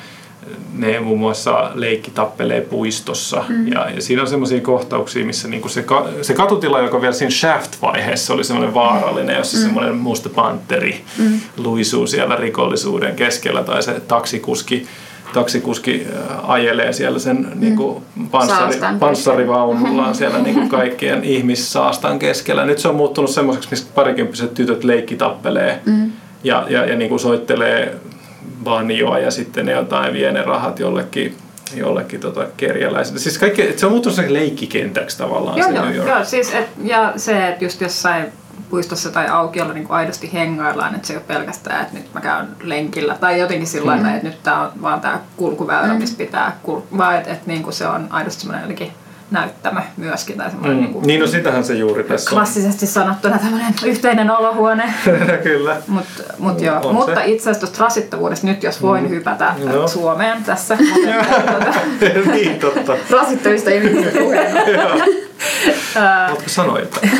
[0.77, 3.43] ne muun muassa leikki tappelee puistossa.
[3.49, 3.67] Mm.
[3.67, 7.31] Ja, ja siinä on semmoisia kohtauksia, missä niinku se, ka, se katutila, joka vielä siinä
[7.31, 9.63] Shaft-vaiheessa oli semmoinen vaarallinen, jossa mm.
[9.63, 11.39] semmoinen musta panteri mm.
[11.57, 14.87] luisuu siellä rikollisuuden keskellä, tai se taksikuski
[15.33, 17.59] taksikuski äh, ajelee siellä sen mm.
[17.59, 22.65] niin kuin panssari, panssarivaunullaan siellä niin kuin kaikkien ihmissaastan keskellä.
[22.65, 26.11] Nyt se on muuttunut semmoiseksi, missä parikymppiset tytöt leikki tappelee mm.
[26.43, 27.95] ja, ja, ja niin kuin soittelee
[28.63, 31.37] banjoa ja sitten ne jotain vie ne rahat jollekin
[31.75, 33.19] jollekin tota kerjäläiselle.
[33.19, 36.09] Siis kaikki, se on muuttunut se leikkikentäksi tavallaan joo, se joo, New York.
[36.09, 38.25] Joo, siis et, ja se, että just jossain
[38.69, 42.47] puistossa tai aukiolla niin aidosti hengaillaan, että se ei ole pelkästään, että nyt mä käyn
[42.63, 44.05] lenkillä tai jotenkin sillä mm.
[44.05, 45.99] että nyt tämä on vaan tämä kulkuväylä, mm.
[45.99, 49.03] missä pitää kulkua, vaan että, että niin kuin se on aidosti semmoinen jotenkin
[49.34, 50.38] näyttämö myöskin.
[50.38, 50.69] Tai mm.
[50.69, 54.93] niin, kuin, niin no sitähän se juuri tässä Klassisesti sanottuna tämmöinen yhteinen olohuone.
[55.43, 55.77] Kyllä.
[55.88, 56.05] Mut,
[56.38, 56.79] mut joo.
[56.84, 57.25] On Mutta se.
[57.25, 59.09] itse asiassa tuosta rasittavuudesta nyt, jos voin mm.
[59.09, 59.88] hypätä no.
[59.88, 60.77] Suomeen tässä.
[61.49, 61.79] tuota,
[62.31, 62.97] niin, totta.
[63.19, 63.69] Rasittavista
[64.19, 64.59] puheena.
[65.95, 67.11] Haluatko sanoa jotain?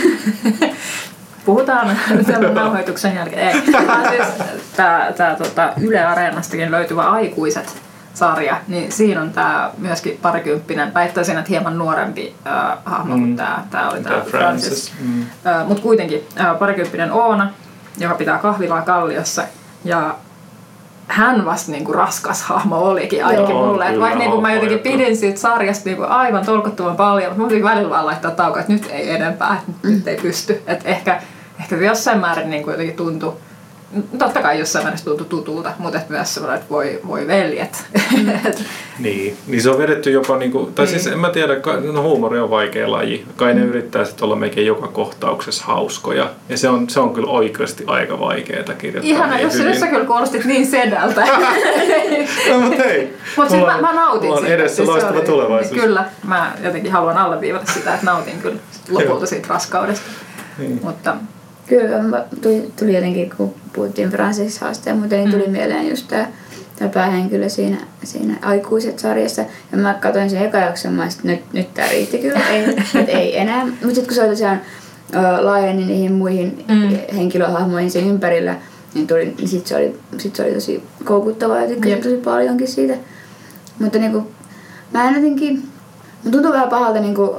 [1.46, 1.98] Puhutaan
[2.32, 3.48] tämän nauhoituksen jälkeen.
[3.48, 3.54] Ei.
[3.54, 4.28] siis,
[4.76, 11.38] tää, tää, tota, Yle Areenastakin löytyvä Aikuiset sarja, niin siinä on tämä myöskin parikymppinen, väittäisin,
[11.38, 13.22] että hieman nuorempi äh, hahmo mm.
[13.22, 14.32] kuin tämä, tämä oli tämä Francis.
[14.32, 14.94] Francis.
[15.02, 15.22] Mm.
[15.22, 17.52] Äh, Mutta kuitenkin äh, parikymppinen Oona,
[17.98, 19.44] joka pitää kahvilaa Kalliossa
[19.86, 20.16] ja
[21.08, 23.88] hän vasta niinku raskas hahmo olikin ainakin Joo, mulle.
[23.88, 27.90] Että vaikka niinku mä jotenkin pidin siitä sarjasta niinku aivan tolkuttoman paljon, mutta mulla välillä
[27.90, 29.94] vaan laittaa taukoa, että nyt ei enempää, että mm.
[29.94, 30.64] nyt ei pysty.
[30.68, 31.22] Että ehkä,
[31.60, 33.34] ehkä jossain määrin niinku jotenkin tuntui
[34.18, 37.86] totta kai jossain määrin tuntui tutulta, mutta et myös semmoinen, että voi, voi veljet.
[39.00, 41.04] niin, niin se on vedetty jopa, niinku, tai siis niin.
[41.04, 41.54] siis en mä tiedä,
[41.94, 43.26] no huumori on vaikea laji.
[43.36, 43.70] Kai ne mm.
[43.70, 46.30] yrittää sitten olla melkein joka kohtauksessa hauskoja.
[46.50, 49.16] Ja se on, se on kyllä oikeasti aika vaikeaa kirjoittaa.
[49.16, 51.28] Ihana, jos nyt sä kyllä kuulostit niin sedältä.
[52.50, 53.14] no mutta hei.
[53.38, 54.46] Mutta siis mä, mä nautin siitä.
[54.46, 55.82] on edessä siis loistava oli, tulevaisuus.
[55.82, 60.06] Kyllä, mä jotenkin haluan alleviivata sitä, että nautin kyllä lopulta siitä raskaudesta.
[60.58, 60.80] Niin.
[60.84, 61.16] Mutta
[61.74, 65.52] Kyllä, tuli, tuli jotenkin, kun puhuttiin Francis haasteen, mutta niin tuli mm.
[65.52, 66.28] mieleen just tämä
[66.76, 69.46] tämä päähenkilö siinä, siinä aikuiset sarjassa.
[69.72, 73.10] Ja mä katsoin sen eka jakson, mä että nyt, nyt tää riitti kyllä, ei, nyt
[73.10, 73.66] ei enää.
[73.66, 74.62] Mutta sitten kun se oli tosiaan
[75.40, 77.16] laajeni niihin muihin mm.
[77.16, 78.56] henkilöhahmoihin sen ympärillä,
[78.94, 82.68] niin, tuli, niin sitten se, oli, sit se oli tosi koukuttavaa ja tykkäsin tosi paljonkin
[82.68, 82.94] siitä.
[83.80, 84.32] Mutta niinku,
[84.92, 85.64] mä en jotenkin,
[86.32, 87.36] tuntuu vähän pahalta niinku,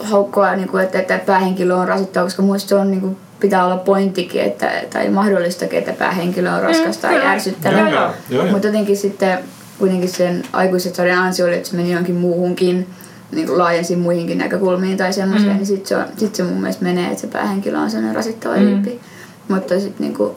[0.00, 4.40] haukkoa, niinku, että, että päähenkilö on rasittava, koska muista se on niinku, pitää olla pointtikin,
[4.40, 8.12] että, tai mahdollistakin, että päähenkilö on raskas mm, tai ärsyttävä.
[8.50, 9.38] Mutta jotenkin sitten
[9.78, 12.86] kuitenkin sen aikuiset sarjan ansio oli, että se meni jonkin muuhunkin,
[13.32, 15.56] niin kuin laajensi muihinkin näkökulmiin tai semmoiseen, mm.
[15.56, 18.60] niin sitten se, sit se mun mielestä menee, että se päähenkilö on sellainen rasittava mm.
[18.60, 19.00] tyyppi.
[19.48, 20.36] Mutta sitten niinku,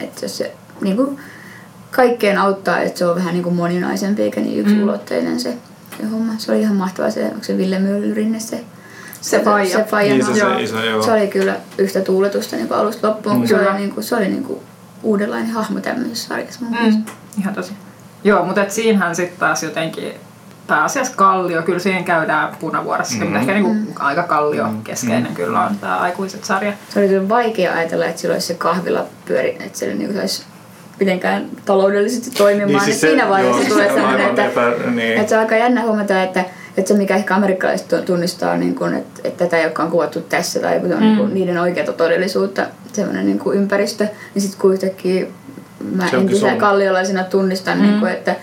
[0.00, 1.18] että jos se niinku,
[1.90, 5.54] kaikkeen auttaa, että se on vähän niinku moninaisempi eikä niin yksulotteinen se,
[6.00, 6.32] se homma.
[6.38, 8.64] Se oli ihan mahtavaa se, onko se Ville Myllyrinne se
[9.22, 9.78] se faija.
[9.78, 11.02] Se, faija niin se, se, iso, joo.
[11.02, 13.40] se oli kyllä yhtä tuuletusta niin alusta loppuun.
[13.40, 13.46] Mm.
[13.46, 14.60] Se oli, niin kuin, se oli niin kuin
[15.02, 17.04] uudenlainen hahmo tämmöisessä sarjassa mun mm.
[17.38, 17.72] Ihan tosi.
[18.24, 20.12] Joo, mutta et siinähän sitten taas jotenkin
[20.66, 23.26] pääasiassa kallio, kyllä siihen käydään punavuoressa, mm-hmm.
[23.26, 25.36] mutta ehkä niinku aika kallio keskeinen mm-hmm.
[25.36, 26.72] kyllä on tämä aikuiset sarja.
[26.88, 30.44] Se oli kyllä vaikea ajatella, että sillä olisi se kahvila pyöri, että se niin saisi
[31.00, 32.68] mitenkään taloudellisesti toimimaan.
[32.68, 35.16] Niin, siis se, siinä vaiheessa joo, tulee sellainen, että, epä, niin.
[35.18, 36.44] että se on aika jännä huomata, että,
[36.76, 40.60] että se mikä ehkä amerikkalaiset tunnistaa, niin kuin, että, että tätä ei olekaan kuvattu tässä
[40.60, 41.04] tai kun on mm.
[41.04, 45.32] niin kuin, niiden oikeata todellisuutta, semmoinen niin kuin ympäristö, niin sitten kuitenkin
[45.94, 47.82] mä entisenä kalliolaisena tunnistan, mm.
[47.82, 48.36] niin kuin, että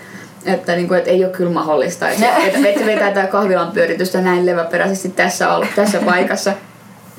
[0.44, 4.20] että, niin kuin, että ei ole kyllä mahdollista, että, että, että vetää tämä kahvilan pyöritystä
[4.20, 6.52] näin leväperäisesti tässä, tässä paikassa.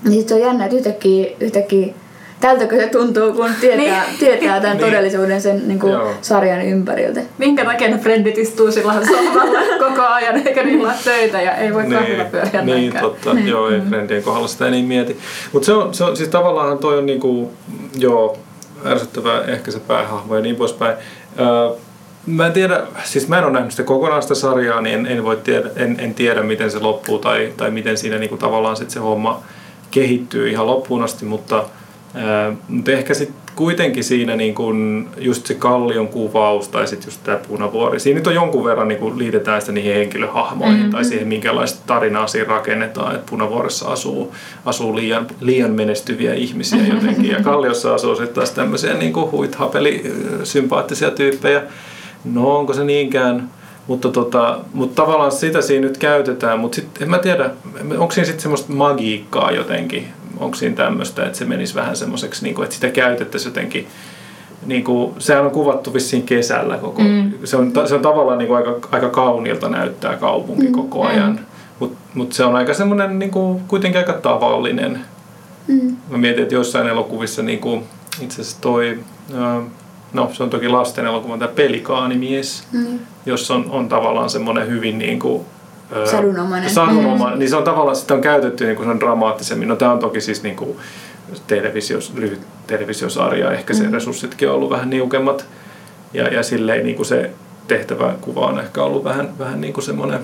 [0.03, 1.93] Niin sitten on jännä, että yhtäkkiä, yhtäkkiä
[2.41, 4.19] tältäkö se tuntuu, kun tietää, niin.
[4.19, 4.85] tietää tämän niin.
[4.85, 7.21] todellisuuden sen niin kuin, sarjan ympäriltä.
[7.37, 11.73] Minkä takia ne frendit istuu sillä sohvalla koko ajan, eikä niillä ole töitä ja ei
[11.73, 11.93] voi niin.
[11.93, 13.03] kahvilla pyöriä Niin, näinkään.
[13.03, 13.33] totta.
[13.33, 13.47] Niin.
[13.47, 13.89] Joo, ei mm.
[13.89, 15.17] frendien kohdalla sitä ei niin mieti.
[15.53, 17.51] Mutta se on, se on, siis tavallaan toi on niinku,
[17.97, 18.37] joo,
[18.85, 20.97] ärsyttävää ehkä se päähahmo ja niin poispäin.
[21.39, 21.77] Öö,
[22.25, 25.37] Mä en tiedä, siis mä en ole nähnyt sitä kokonaista sarjaa, niin en, en, voi
[25.43, 28.99] tiedä, en, en tiedä miten se loppuu tai, tai miten siinä niinku tavallaan sit se
[28.99, 29.41] homma
[29.91, 31.65] kehittyy ihan loppuun asti, mutta,
[32.67, 37.37] mutta ehkä sitten kuitenkin siinä niin kun just se kallion kuvaus tai sitten just tämä
[37.47, 40.91] punavuori, siinä nyt on jonkun verran niin kun liitetään sitä niihin henkilöhahmoihin mm-hmm.
[40.91, 44.35] tai siihen minkälaista tarinaa siinä rakennetaan, että punavuoressa asuu,
[44.65, 47.31] asuu liian, liian menestyviä ihmisiä jotenkin.
[47.31, 51.63] Ja kalliossa asuu sitten taas tämmöisiä niin huithapeli sympaattisia tyyppejä.
[52.25, 53.49] No onko se niinkään,
[53.87, 57.49] mutta, tota, mutta tavallaan sitä siinä nyt käytetään, mutta sitten en mä tiedä,
[57.97, 60.07] onko siinä sitten semmoista magiikkaa jotenkin,
[60.41, 63.87] onko siinä tämmöistä, että se menisi vähän semmoiseksi, niin kuin, että sitä käytettäisiin jotenkin,
[64.65, 67.31] niin kuin, sehän on kuvattu vissiin kesällä koko, mm.
[67.43, 70.71] se, on, se on tavallaan niin kuin aika, aika kauniilta näyttää kaupunki mm.
[70.71, 71.45] koko ajan, mm.
[71.79, 74.99] mutta mut se on aika semmoinen niin kuin, kuitenkin aika tavallinen.
[75.67, 75.95] Mm.
[76.09, 77.83] Mä mietin, että joissain elokuvissa niin kuin,
[78.21, 78.99] itse asiassa toi,
[80.13, 82.99] no se on toki lasten elokuva, tämä Pelikaanimies, mm.
[83.25, 85.45] jossa on, on tavallaan semmoinen hyvin niin kuin,
[86.05, 86.69] sadunomainen.
[86.69, 87.37] sadunomainen.
[87.37, 87.39] Mm.
[87.39, 89.67] Niin se on tavallaan, sitä on käytetty niin kuin se on dramaattisemmin.
[89.67, 90.77] No tämä on toki siis niin kuin
[91.47, 93.93] televisios, lyhyt televisiosarja, ehkä se mm.
[93.93, 95.45] resurssitkin on ollut vähän niukemmat.
[96.13, 97.29] Ja, ja silleen niin kuin se
[97.67, 100.19] tehtävä kuva on ehkä ollut vähän, vähän niin kuin semmoinen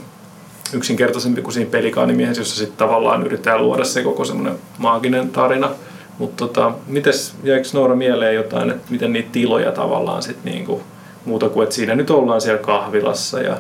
[0.74, 5.70] yksinkertaisempi kuin siinä pelikaanimiehessä, jossa sitten tavallaan yritetään luoda se koko semmoinen maaginen tarina–
[6.18, 10.82] mutta tota, mites, jäikö Noora mieleen jotain, että miten niitä tiloja tavallaan sitten niinku,
[11.26, 13.58] muuta kuin, että siinä nyt ollaan siellä kahvilassa ja,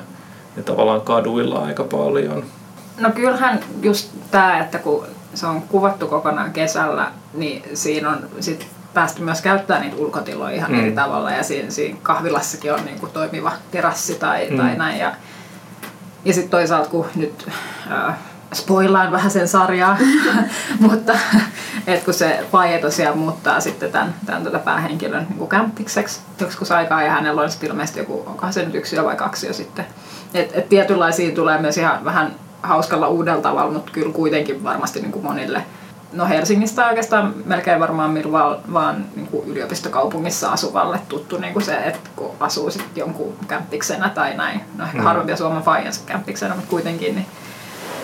[0.57, 2.43] ja tavallaan kaduilla aika paljon?
[2.97, 8.67] No kyllähän just tämä, että kun se on kuvattu kokonaan kesällä, niin siinä on sit
[8.93, 10.79] päästy myös käyttämään niitä ulkotiloja ihan mm.
[10.79, 14.57] eri tavalla ja siinä, siinä kahvilassakin on niinku toimiva terassi tai, mm.
[14.57, 14.99] tai näin.
[14.99, 15.13] Ja,
[16.25, 17.47] ja sitten toisaalta kun nyt
[17.91, 18.15] äh,
[18.53, 19.97] spoilaan vähän sen sarjaa,
[20.79, 21.13] mutta
[21.87, 27.03] et kun se Faye tosiaan muuttaa sitten tämän, tämän tätä päähenkilön niin kämppikseksi joskus aikaa
[27.03, 29.85] ja hänellä on sitten ilmeisesti joku, onkohan se nyt yksi vai kaksi jo sitten.
[30.33, 35.11] Et, et tietynlaisia tulee myös ihan vähän hauskalla uudella tavalla, mutta kyllä kuitenkin varmasti niin
[35.11, 35.63] kuin monille
[36.13, 41.75] No Helsingistä oikeastaan melkein varmaan vaan, vaan niin kuin yliopistokaupungissa asuvalle tuttu niin kuin se,
[41.75, 44.61] että kun asuu sitten jonkun kämppiksenä tai näin.
[44.77, 45.03] No ehkä mm.
[45.03, 47.25] harvempia Suomen faijansa kämppiksenä, mutta kuitenkin, niin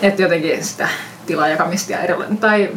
[0.01, 0.89] että jotenkin sitä
[1.25, 2.37] tilajakamista ja erilainen.
[2.37, 2.69] Tai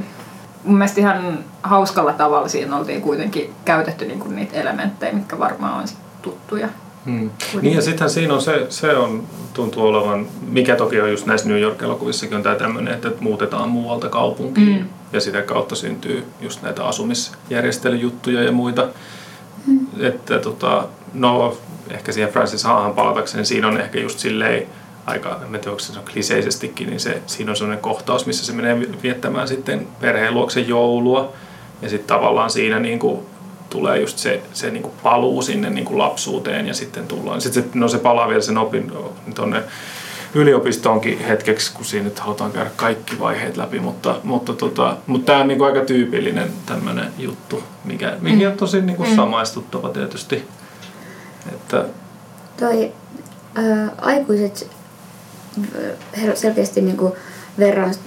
[0.64, 5.88] mun mielestä ihan hauskalla tavalla siinä oltiin kuitenkin käytetty niinku niitä elementtejä, mitkä varmaan on
[6.22, 6.68] tuttuja.
[7.06, 7.30] Hmm.
[7.62, 11.48] Niin ja sittenhän siinä on se, se on, tuntuu olevan, mikä toki on just näissä
[11.48, 14.88] New York-elokuvissakin on tämä tämmöinen, että muutetaan muualta kaupunkiin mm.
[15.12, 18.88] ja sitä kautta syntyy just näitä asumisjärjestelyjuttuja ja muita.
[19.66, 19.86] Mm.
[20.00, 20.84] Että tota,
[21.14, 21.56] no
[21.90, 24.66] ehkä siihen Francis Haahan palatakseni, siinä on ehkä just silleen
[25.06, 28.52] aika, en tiedä onko se on kliseisestikin, niin se, siinä on sellainen kohtaus, missä se
[28.52, 31.32] menee viettämään sitten perheen luokse joulua.
[31.82, 33.20] Ja sitten tavallaan siinä niin kuin
[33.70, 37.40] tulee just se, se niin kuin paluu sinne niin kuin lapsuuteen ja sitten tullaan.
[37.40, 38.92] Sitten se, no se palaa vielä sen opin
[39.34, 39.62] tuonne
[40.34, 45.38] yliopistoonkin hetkeksi, kun siinä nyt halutaan käydä kaikki vaiheet läpi, mutta, mutta, tota, mutta tämä
[45.38, 49.16] on niin kuin aika tyypillinen tämmöinen juttu, mikä, mikä on tosi niin kuin mm.
[49.16, 50.44] samaistuttava tietysti.
[51.52, 51.84] Että,
[52.56, 52.92] Toi
[53.54, 54.70] ää, aikuiset
[56.34, 57.12] selkeästi niin kuin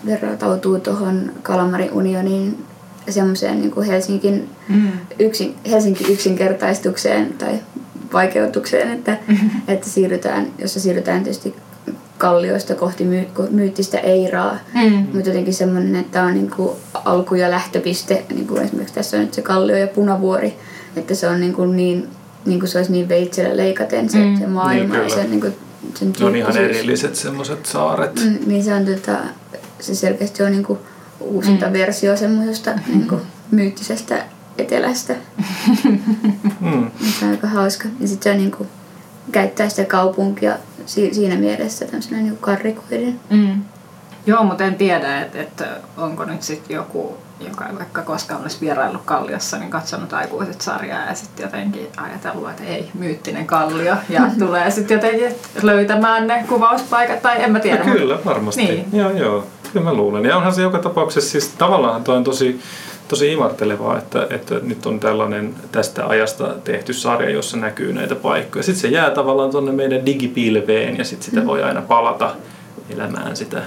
[0.06, 2.66] verratautuu tuohon Kalamarin unioniin
[3.10, 4.92] semmoiseen niin kuin Helsingin, mm.
[5.20, 7.60] yksin, Helsingin yksinkertaistukseen tai
[8.14, 9.50] vaikeutukseen, että, mm-hmm.
[9.68, 11.56] että siirrytään, jossa siirrytään tietysti
[12.18, 15.08] kallioista kohti my, myyttistä eiraa, mm.
[15.14, 19.24] mutta jotenkin semmoinen, että on niin kuin alku- ja lähtöpiste, niin kuin esimerkiksi tässä on
[19.24, 20.58] nyt se kallio ja punavuori,
[20.96, 22.08] että se on niin, kuin niin,
[22.46, 24.38] niin kuin se olisi niin veitsellä leikaten se, mm.
[24.38, 25.56] se maailma niin, ja se niin kuin
[25.96, 28.16] sen Ne on ihan erilliset semmoiset saaret.
[28.26, 29.18] Mm, niin se on tota,
[29.80, 30.78] se selkeästi on niinku
[31.20, 31.74] uusinta mm.
[31.74, 34.24] versio semmoisesta niinku myyttisestä
[34.58, 35.16] etelästä.
[36.60, 36.92] mm.
[37.20, 37.88] Se on aika hauska.
[38.00, 38.68] Ja sitten se on niinku,
[39.32, 40.56] käyttää sitä kaupunkia
[40.86, 43.20] si- siinä mielessä tämmöisenä niin karrikoiden.
[43.30, 43.62] Mm.
[44.26, 45.68] Joo, mutta en tiedä, että, että
[45.98, 51.06] onko nyt sitten joku, joka ei vaikka koskaan olisi vieraillut Kalliossa, niin katsonut aikuiset sarjaa
[51.06, 53.96] ja sitten jotenkin ajatellut, että ei, myyttinen Kallio.
[54.10, 57.84] Ja tulee sitten jotenkin löytämään ne kuvauspaikat, tai en mä tiedä.
[57.84, 58.64] No, kyllä, varmasti.
[58.64, 58.86] Niin.
[58.94, 59.48] Joo, joo.
[59.74, 60.26] Kyllä mä luulen.
[60.26, 62.60] Ja onhan se joka tapauksessa, siis tavallaan toi on tosi,
[63.08, 68.64] tosi imartelevaa, että, että nyt on tällainen tästä ajasta tehty sarja, jossa näkyy näitä paikkoja.
[68.64, 72.36] Sitten se jää tavallaan tuonne meidän digipilveen ja sitten sitä voi aina palata
[72.90, 73.62] elämään sitä.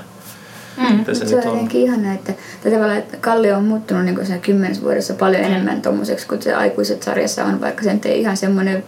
[0.76, 1.04] Mm.
[1.04, 4.82] Se Se on jotenkin ihana, että, että tavallaan, että Kallio on muuttunut niin siinä kymmenessä
[4.82, 8.84] vuodessa paljon enemmän tommoseksi kuin se aikuiset sarjassa on, vaikka se nyt ei ihan semmoinen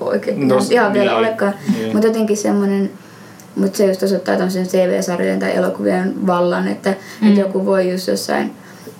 [0.00, 1.54] oikein No, ihan vielä niin, olekaan.
[1.76, 1.92] niin.
[1.92, 2.90] Mutta jotenkin semmoinen,
[3.56, 7.28] mutta se just osoittaa tämmöisen TV-sarjojen tai elokuvien vallan, että, mm.
[7.28, 8.52] että joku voi just jossain,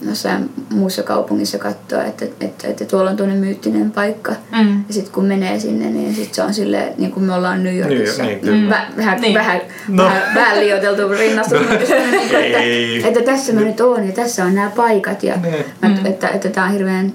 [0.09, 4.33] jossain muussa kaupungissa katsoa, että, että, että tuolla on tuonne myyttinen paikka.
[4.61, 4.85] Mm.
[4.89, 7.77] Ja sitten kun menee sinne, niin sit se on silleen, niin kuin me ollaan New
[7.79, 8.23] Yorkissa.
[8.23, 8.71] Niin, niin.
[8.71, 9.35] Vä, vähän, Niin.
[9.35, 10.05] vähän, No.
[10.05, 12.97] vähän, vähän liioiteltu rinnastus, semmoinen, niin Ei.
[12.97, 15.23] että, että tässä mä nyt oon ja tässä on nämä paikat.
[15.23, 15.55] Ja Niin.
[15.95, 17.13] että, että, että tämä on hirveän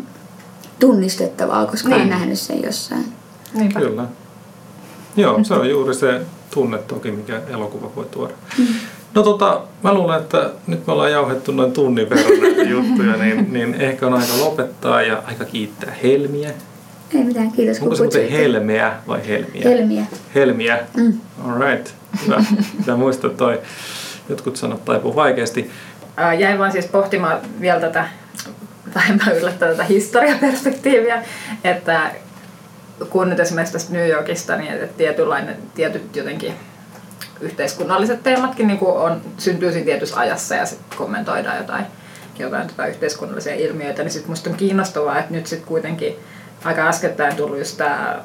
[0.80, 1.98] tunnistettavaa, koska Niin.
[1.98, 3.06] olen nähnyt sen jossain.
[3.54, 3.80] Niinpä.
[3.80, 4.06] Kyllä.
[5.18, 6.22] Joo, se on juuri se
[6.54, 8.34] tunne toki, mikä elokuva voi tuoda.
[9.14, 13.54] No tota, mä luulen, että nyt me ollaan jauhettu noin tunnin verran näitä juttuja, niin,
[13.54, 16.50] niin ehkä on aika lopettaa ja aika kiittää Helmiä.
[17.16, 18.30] Ei mitään, kiitos Onko se muuten.
[18.30, 19.62] Helmeä vai Helmiä?
[19.64, 20.06] Helmiä.
[20.36, 20.80] Helmiä.
[20.98, 21.14] Mm.
[21.46, 21.94] All right.
[22.26, 22.44] Hyvä.
[22.78, 23.60] Pitää muistaa toi.
[24.30, 25.72] Jotkut sanat taipuu vaikeasti.
[26.18, 28.08] Ää, Jäin vaan siis pohtimaan vielä tätä
[28.96, 31.24] vähemmän yllättävää tätä historiaperspektiiviä,
[31.64, 32.12] että
[33.10, 36.54] kun nyt esimerkiksi tästä New Yorkista, niin että tietynlainen, tietyt jotenkin
[37.42, 41.86] yhteiskunnalliset teematkin niin on, syntyy siinä tietyssä ajassa ja sitten kommentoidaan jotain,
[42.40, 46.16] jotain tota yhteiskunnallisia ilmiöitä, niin sitten musta on kiinnostavaa, että nyt sitten kuitenkin
[46.64, 48.24] aika äskettäin tullut just tämä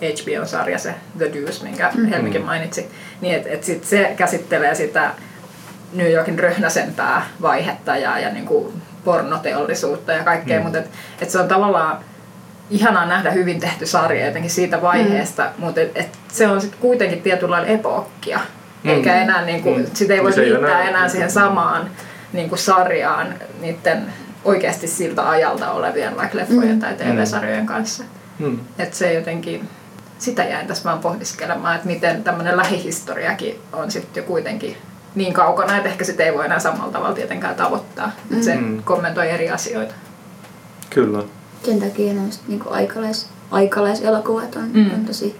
[0.00, 5.10] HBO-sarja, se The Deuce, minkä Helmikin mainitsi, niin että et sit se käsittelee sitä
[5.92, 10.62] New Yorkin röhnäsempää vaihetta ja, ja niin kuin pornoteollisuutta ja kaikkea, mm.
[10.62, 11.98] mutta et, et se on tavallaan
[12.70, 15.50] ihanaa nähdä hyvin tehty sarja jotenkin siitä vaiheesta, mm.
[15.64, 18.40] mutta et, et se on sitten kuitenkin tietynlailla epookkia,
[18.84, 18.90] mm.
[18.90, 19.86] eikä enää niin kuin, Mm.
[19.94, 21.90] sitä ei voi se ei liittää enää- enää siihen samaan
[22.32, 24.12] niin kuin sarjaan niiden
[24.44, 26.80] oikeasti siltä ajalta olevien vaikka leffojen Mm.
[26.80, 28.04] tai TV-sarjojen kanssa.
[28.38, 28.58] Hmm.
[28.78, 29.68] Että se jotenkin,
[30.18, 34.76] sitä jäin tässä vaan pohdiskelemaan, että miten tämmöinen lähihistoriakin on sitten jo kuitenkin
[35.14, 38.12] niin kaukana, että ehkä sitä ei voi enää samalla tavalla tietenkään tavoittaa.
[38.32, 38.82] Että se Mm.
[38.82, 39.94] kommentoi eri asioita.
[40.90, 41.22] Kyllä.
[41.64, 44.90] Sen takia noista niin aikalais, aikalaiselokuvat on, Mm.
[44.94, 45.36] on tosi,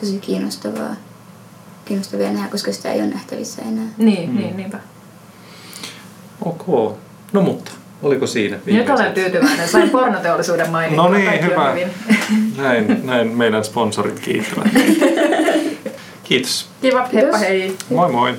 [0.00, 0.96] tosi kiinnostavaa,
[1.84, 3.84] kiinnostavia nähdä, koska sitä ei ole nähtävissä enää.
[3.98, 4.36] Niin, Mm.
[4.36, 4.78] niin niinpä.
[6.44, 6.96] Ok.
[7.32, 7.70] No mutta,
[8.02, 8.96] oliko siinä Nyt viimeiset?
[8.96, 9.68] olen tyytyväinen.
[9.68, 11.08] Sain pornoteollisuuden mainittua.
[11.08, 11.70] No niin, hyvä.
[11.72, 11.88] hyvin.
[12.56, 14.66] Näin, näin meidän sponsorit kiittävät.
[16.24, 16.68] Kiitos.
[16.82, 17.76] Kiva, heippa hei.
[17.90, 18.34] Moi moi.